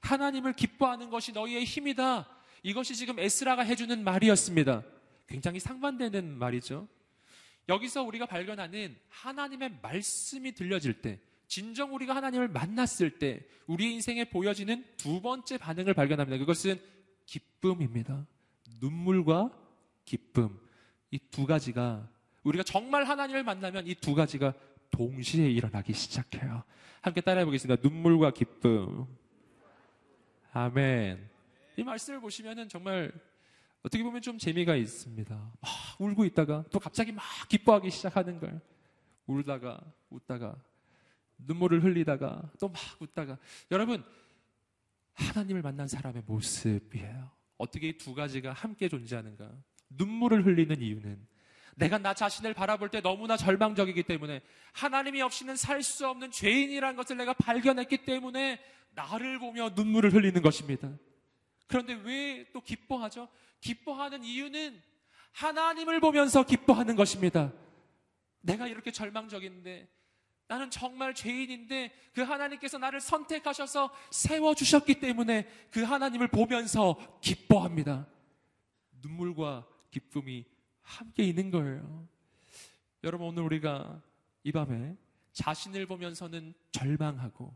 [0.02, 2.28] 하나님을 기뻐하는 것이 너희의 힘이다.
[2.64, 4.84] 이것이 지금 에스라가 해주는 말이었습니다.
[5.28, 6.88] 굉장히 상반되는 말이죠.
[7.70, 14.86] 여기서 우리가 발견하는 하나님의 말씀이 들려질 때, 진정 우리가 하나님을 만났을 때, 우리 인생에 보여지는
[14.96, 16.38] 두 번째 반응을 발견합니다.
[16.38, 16.80] 그것은
[17.28, 18.26] 기쁨입니다.
[18.82, 19.52] 눈물과
[20.06, 20.60] 기쁨.
[21.12, 22.10] 이 두 가지가
[22.44, 24.54] 우리가 정말 하나님을 만나면 이 두 가지가
[24.90, 26.64] 동시에 일어나기 시작해요.
[27.02, 27.82] 함께 따라해 보겠습니다.
[27.88, 29.06] 눈물과 기쁨.
[30.54, 31.30] 아멘.
[31.78, 33.12] 이 말씀을 보시면은 정말
[33.84, 35.36] 어떻게 보면 좀 재미가 있습니다.
[35.36, 38.60] 막 울고 있다가 또 갑자기 막 기뻐하기 시작하는 걸.
[39.28, 40.56] 울다가 웃다가
[41.40, 43.38] 눈물을 흘리다가 또 막 웃다가
[43.72, 44.04] 여러분
[45.18, 47.32] 하나님을 만난 사람의 모습이에요.
[47.58, 49.52] 어떻게 이 두 가지가 함께 존재하는가?
[49.90, 51.28] 눈물을 흘리는 이유는
[51.76, 54.42] 내가 나 자신을 바라볼 때 너무나 절망적이기 때문에
[54.74, 58.60] 하나님이 없이는 살 수 없는 죄인이라는 것을 내가 발견했기 때문에
[58.92, 60.92] 나를 보며 눈물을 흘리는 것입니다.
[61.68, 63.28] 그런데 왜 또 기뻐하죠?
[63.62, 64.82] 기뻐하는 이유는
[65.34, 67.54] 하나님을 보면서 기뻐하는 것입니다.
[68.42, 69.88] 내가 이렇게 절망적인데
[70.48, 78.08] 나는 정말 죄인인데 그 하나님께서 나를 선택하셔서 세워주셨기 때문에 그 하나님을 보면서 기뻐합니다.
[79.02, 80.46] 눈물과 기쁨이
[80.82, 82.08] 함께 있는 거예요.
[83.04, 84.02] 여러분, 오늘 우리가
[84.44, 84.96] 이 밤에
[85.34, 87.54] 자신을 보면서는 절망하고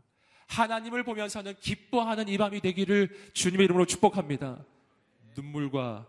[0.48, 4.64] 하나님을 보면서는 기뻐하는 이 밤이 되기를 주님의 이름으로 축복합니다.
[5.34, 6.06] 눈물과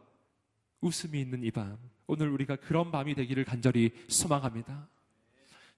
[0.81, 1.77] 웃음이 있는 이 밤.
[2.07, 4.89] 오늘 우리가 그런 밤이 되기를 간절히 소망합니다.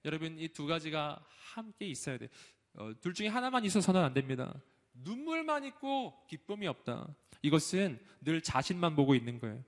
[0.06, 1.20] 여러분 이 두 가지가
[1.54, 2.28] 함께 있어야 돼.
[2.74, 4.54] 어, 둘 중에 하나만 있어서는 안 됩니다.
[4.94, 7.08] 눈물만 있고 기쁨이 없다.
[7.42, 9.62] 이것은 늘 자신만 보고 있는 거예요.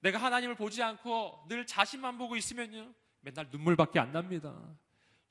[0.00, 2.92] 내가 하나님을 보지 않고 늘 자신만 보고 있으면요.
[3.20, 4.54] 맨날 눈물밖에 안 납니다.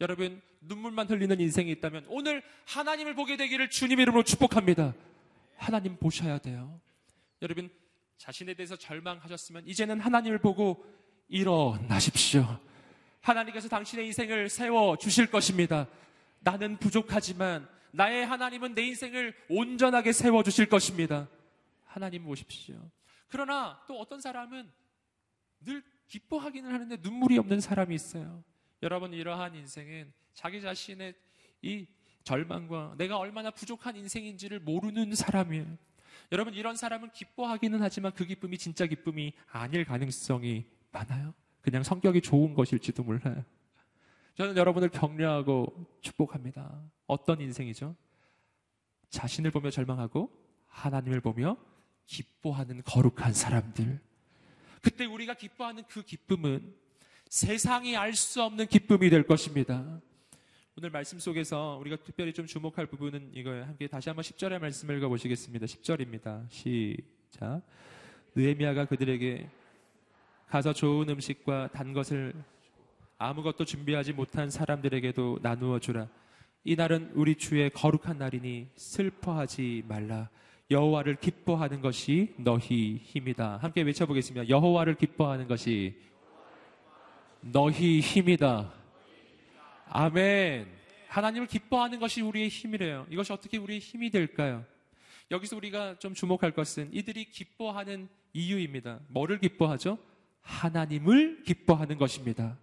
[0.02, 4.94] 여러분, 눈물만 흘리는 인생이 있다면 오늘 하나님을 보게 되기를 주님 이름으로 축복합니다.
[5.58, 6.80] 하나님 보셔야 돼요.
[7.42, 7.70] 여러분,
[8.18, 10.86] 자신에 대해서 절망하셨으면 이제는 하나님을 보고
[11.28, 12.60] 일어나십시오.
[13.26, 15.88] 하나님께서 당신의 인생을 세워 주실 것입니다.
[16.42, 21.28] 나는 부족하지만 나의 하나님은 내 인생을 온전하게 세워 주실 것입니다.
[21.86, 22.76] 하나님 보십시오.
[23.28, 24.70] 그러나 또 어떤 사람은
[25.62, 28.44] 늘 기뻐하기는 하는데 눈물이 없는 사람이 있어요.
[28.84, 31.16] 여러분 이러한 인생은 자기 자신의
[31.64, 31.88] 이
[32.24, 35.66] 절망과 내가 얼마나 부족한 인생인지를 모르는 사람이에요.
[36.32, 41.34] 여러분 이런 사람은 기뻐하기는 하지만 그 기쁨이 진짜 기쁨이 아닐 가능성이 많아요.
[41.66, 43.44] 그냥 성격이 좋은 것일지도 몰라요.
[44.36, 46.80] 저는 여러분을 격려하고 축복합니다.
[47.08, 47.96] 어떤 인생이죠?
[49.10, 50.30] 자신을 보며 절망하고
[50.68, 51.58] 하나님을 보며
[52.06, 54.00] 기뻐하는 거룩한 사람들.
[54.84, 56.76] 그때 우리가 기뻐하는 그 기쁨은
[57.30, 60.00] 세상이 알 수 없는 기쁨이 될 것입니다.
[60.78, 63.64] 오늘 말씀 속에서 우리가 특별히 좀 주목할 부분은 이거예요.
[63.64, 65.66] 함께 다시 한번 10절의 말씀을 읽어보시겠습니다.
[65.66, 66.48] 10절입니다.
[66.52, 67.64] 시작.
[68.36, 69.50] 느헤미야가 그들에게
[70.48, 72.34] 가서 좋은 음식과 단 것을
[73.18, 76.08] 아무것도 준비하지 못한 사람들에게도 나누어 주라.
[76.64, 80.30] 이 날은 우리 주의 거룩한 날이니 슬퍼하지 말라.
[80.72, 83.58] 여호와를 기뻐하는 것이 너희 힘이다.
[83.58, 84.50] 함께 외쳐보겠습니다.
[84.50, 85.96] 여호와를 기뻐하는 것이
[87.42, 88.74] 너희 힘이다.
[89.88, 90.68] 아멘.
[91.08, 93.06] 하나님을 기뻐하는 것이 우리의 힘이래요.
[93.10, 94.66] 이것이 어떻게 우리의 힘이 될까요?
[95.32, 99.00] 여기서 우리가 좀 주목할 것은 이들이 기뻐하는 이유입니다.
[99.08, 99.98] 뭐를 기뻐하죠?
[100.46, 102.58] 하나님을 기뻐하는 것입니다.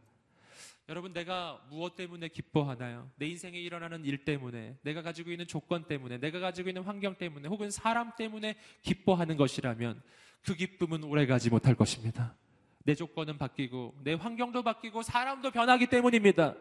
[0.89, 3.11] 여러분, 내가 무엇 때문에 기뻐하나요?
[3.16, 7.49] 내 인생에 일어나는 일 때문에, 내가 가지고 있는 조건 때문에, 내가 가지고 있는 환경 때문에,
[7.49, 10.03] 혹은 사람 때문에 기뻐하는 것이라면
[10.43, 12.35] 그 기쁨은 오래가지 못할 것입니다.
[12.85, 16.57] 내 조건은 바뀌고, 내 환경도 바뀌고, 사람도 변하기 때문입니다.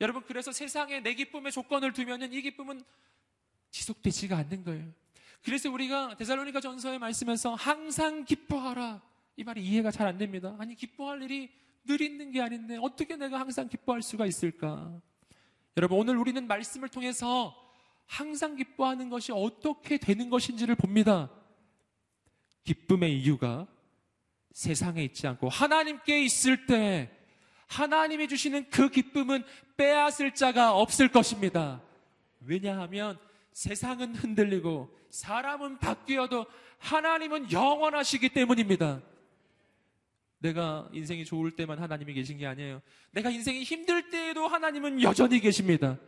[0.00, 2.82] 여러분, 그래서 세상에 내 기쁨의 조건을 두면은 이 기쁨은
[3.70, 4.92] 지속되지가 않는 거예요.
[5.44, 9.02] 그래서 우리가 데살로니가 전서에 말씀에서 항상 기뻐하라.
[9.36, 10.56] 이 말이 이해가 잘 안 됩니다.
[10.58, 11.50] 아니, 기뻐할 일이
[11.84, 15.00] 늘 있는 게 아닌데 어떻게 내가 항상 기뻐할 수가 있을까?
[15.76, 17.54] 여러분, 오늘 우리는 말씀을 통해서
[18.06, 21.30] 항상 기뻐하는 것이 어떻게 되는 것인지를 봅니다.
[22.64, 23.66] 기쁨의 이유가
[24.52, 27.10] 세상에 있지 않고 하나님께 있을 때
[27.66, 29.44] 하나님이 주시는 그 기쁨은
[29.76, 31.82] 빼앗을 자가 없을 것입니다.
[32.40, 33.18] 왜냐하면
[33.52, 36.46] 세상은 흔들리고 사람은 바뀌어도
[36.78, 39.02] 하나님은 영원하시기 때문입니다.
[40.38, 42.82] 내가 인생이 좋을 때만 하나님이 계신 게 아니에요.
[43.12, 45.98] 내가 인생이 힘들 때에도 하나님은 여전히 계십니다.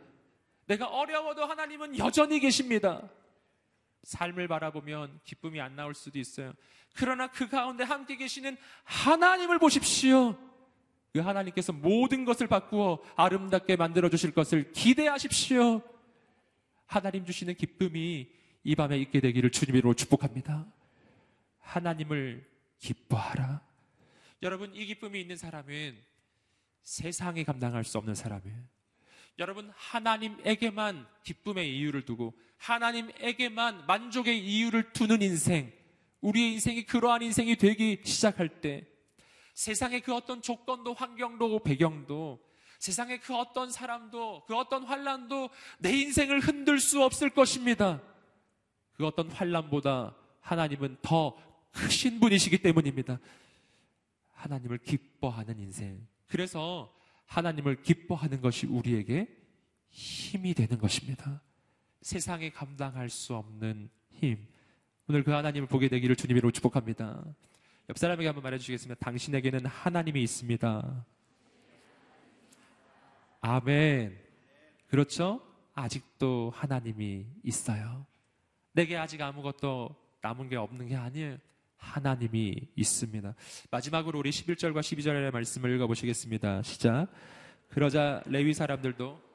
[0.67, 3.09] 내가 어려워도 하나님은 여전히 계십니다.
[4.03, 6.53] 삶을 바라보면 기쁨이 안 나올 수도 있어요.
[6.93, 10.37] 그러나 그 가운데 함께 계시는 하나님을 보십시오.
[11.11, 15.81] 그 하나님께서 모든 것을 바꾸어 아름답게 만들어 주실 것을 기대하십시오.
[16.85, 18.29] 하나님 주시는 기쁨이
[18.63, 20.67] 이 밤에 있게 되기를 주님으로 축복합니다.
[21.59, 23.68] 하나님을 기뻐하라.
[24.41, 25.97] 여러분, 이 기쁨이 있는 사람은
[26.83, 28.57] 세상이 감당할 수 없는 사람이에요.
[29.37, 35.71] 여러분, 하나님에게만 기쁨의 이유를 두고 하나님에게만 만족의 이유를 두는 인생,
[36.21, 38.85] 우리의 인생이 그러한 인생이 되기 시작할 때
[39.53, 42.39] 세상의 그 어떤 조건도 환경도 배경도
[42.79, 48.01] 세상의 그 어떤 사람도 그 어떤 환란도 내 인생을 흔들 수 없을 것입니다.
[48.93, 51.37] 그 어떤 환란보다 하나님은 더
[51.71, 53.19] 크신 분이시기 때문입니다.
[54.39, 56.07] 하나님을 기뻐하는 인생.
[56.27, 56.93] 그래서
[57.25, 59.27] 하나님을 기뻐하는 것이 우리에게
[59.89, 61.41] 힘이 되는 것입니다.
[62.01, 64.47] 세상에 감당할 수 없는 힘.
[65.07, 67.23] 오늘 그 하나님을 보게 되기를 주님으로 축복합니다.
[67.89, 69.03] 옆 사람에게 한번 말해 주시겠습니다.
[69.03, 71.05] 당신에게는 하나님이 있습니다.
[73.41, 74.17] 아멘.
[74.87, 75.41] 그렇죠?
[75.73, 78.05] 아직도 하나님이 있어요.
[78.71, 81.37] 내게 아직 아무것도 남은 게 없는 게 아니에요.
[81.79, 83.33] 하나님이 있습니다.
[83.71, 86.61] 마지막으로 우리 11절과 12절의 말씀을 읽어보시겠습니다.
[86.61, 87.07] 시작.
[87.69, 89.29] 그러자 레위 사람들도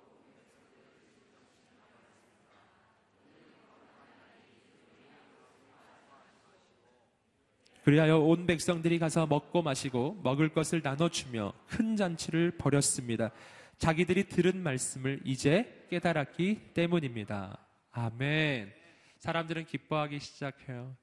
[7.84, 13.30] 그리하여 온 백성들이 가서 먹고 마시고 먹을 것을 나눠주며 큰 잔치를 벌였습니다.
[13.76, 17.58] 자기들이 들은 말씀을 이제 깨달았기 때문입니다.
[17.92, 18.72] 아멘.
[19.18, 20.96] 사람들은 기뻐하기 시작해요.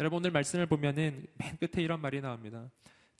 [0.00, 2.68] 여러분 오늘 말씀을 보면은 맨 끝에 이런 말이 나옵니다.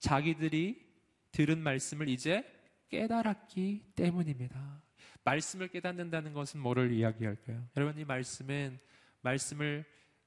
[0.00, 0.84] 자기들이
[1.30, 2.44] 들은 말씀을 이제
[2.88, 4.82] 깨달았기 때문입니다.
[5.24, 7.64] 말씀을 깨닫는다는 것은 뭐를 이야기할까요?
[7.76, 8.78] 여러분 이 말씀은
[9.22, 9.84] 말씀을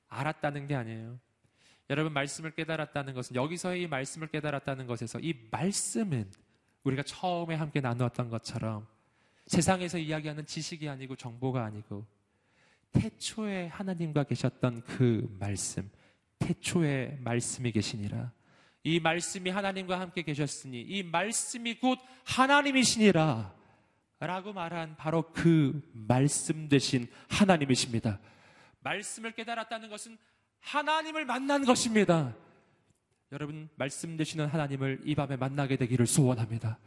[0.08, 1.20] 알았다는 게 아니에요.
[1.90, 6.30] 여러분 말씀을 깨달았다는 것은 여기서의 이 말씀을 깨달았다는 것에서 이 말씀은
[6.84, 8.88] 우리가 처음에 함께 나누었던 것처럼
[9.46, 12.06] 세상에서 이야기하는 지식이 아니고 정보가 아니고
[12.92, 15.90] 태초에 하나님과 계셨던 그 말씀,
[16.40, 18.32] 태초에 말씀이 계시니라.
[18.84, 23.56] 이 말씀이 하나님과 함께 계셨으니 이 말씀이 곧 하나님이시니라.
[24.20, 28.20] 라고 말한 바로 그 말씀 되신 하나님이십니다.
[28.80, 30.18] 말씀을 깨달았다는 것은
[30.60, 32.36] 하나님을 만난 것입니다.
[33.32, 36.80] 여러분, 말씀 되시는 하나님을 이 밤에 만나게 되기를 소원합니다.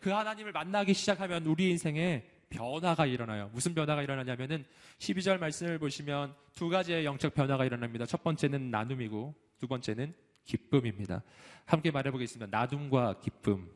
[0.00, 3.50] 그 하나님을 만나기 시작하면 우리 인생에 변화가 일어나요.
[3.52, 4.64] 무슨 변화가 일어나냐면은
[4.98, 8.06] 12절 말씀을 보시면 두 가지의 영적 변화가 일어납니다.
[8.06, 11.22] 첫 번째는 나눔이고 두 번째는 기쁨입니다.
[11.64, 12.56] 함께 말해보겠습니다.
[12.56, 13.68] 나둠과 기쁨.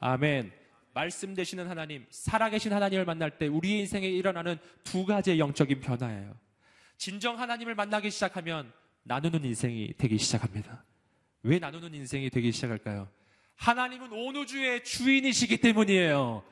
[0.00, 0.52] 아멘.
[0.94, 6.36] 말씀 되시는 하나님, 살아계신 하나님을 만날 때 우리의 인생에 일어나는 두 가지의 영적인 변화예요.
[6.98, 8.72] 진정 하나님을 만나기 시작하면
[9.04, 10.84] 나누는 인생이 되기 시작합니다.
[11.42, 13.08] 왜 나누는 인생이 되기 시작할까요?
[13.56, 16.44] 하나님은 온 우주의 주인이시기 때문이에요.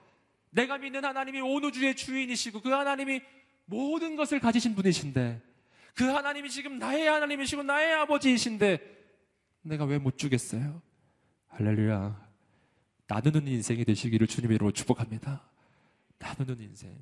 [0.51, 3.21] 내가 믿는 하나님이 온 우주의 주인이시고 그 하나님이
[3.67, 5.41] 모든 것을 가지신 분이신데
[5.95, 8.79] 그 하나님이 지금 나의 하나님이시고 나의 아버지이신데
[9.63, 10.81] 내가 왜 못 주겠어요?
[11.49, 12.31] 할렐루야.
[13.07, 15.43] 나누는 인생이 되시기를 주님의 이름으로 축복합니다.
[16.19, 16.97] 나누는 인생.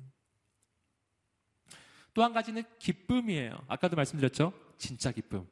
[2.13, 3.63] 또 한 가지는 기쁨이에요.
[3.67, 4.51] 아까도 말씀드렸죠?
[4.77, 5.47] 진짜 기쁨.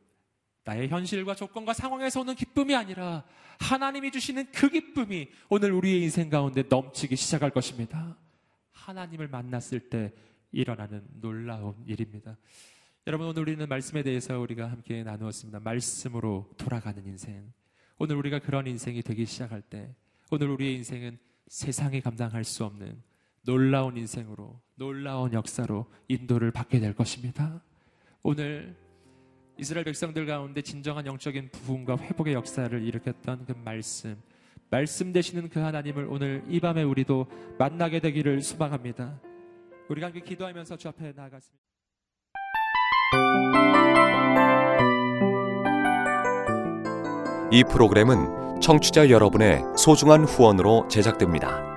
[0.67, 3.23] 나의 현실과 조건과 상황에서 오는 기쁨이 아니라
[3.57, 8.17] 하나님이 주시는 그 기쁨이 오늘 우리의 인생 가운데 넘치기 시작할 것입니다.
[8.73, 10.13] 하나님을 만났을 때
[10.51, 12.37] 일어나는 놀라운 일입니다.
[13.07, 15.61] 여러분 오늘 우리는 말씀에 대해서 우리가 함께 나누었습니다.
[15.61, 17.53] 말씀으로 돌아가는 인생.
[17.97, 19.95] 오늘 우리가 그런 인생이 되기 시작할 때
[20.31, 23.01] 오늘 우리의 인생은 세상이 감당할 수 없는
[23.43, 27.63] 놀라운 인생으로 놀라운 역사로 인도를 받게 될 것입니다.
[28.21, 28.75] 오늘
[29.59, 34.15] 이스라엘 백성들 가운데 진정한 영적인 부흥과 회복의 역사를 일으켰던 그 말씀,
[34.69, 37.25] 말씀 되시는 그 하나님을 오늘 이 밤에 우리도
[37.57, 39.19] 만나게 되기를 소망합니다.
[39.89, 41.65] 우리가 함께 기도하면서 주 앞에 나아갔습니다.
[47.51, 51.76] 이 프로그램은 청취자 여러분의 소중한 후원으로 제작됩니다.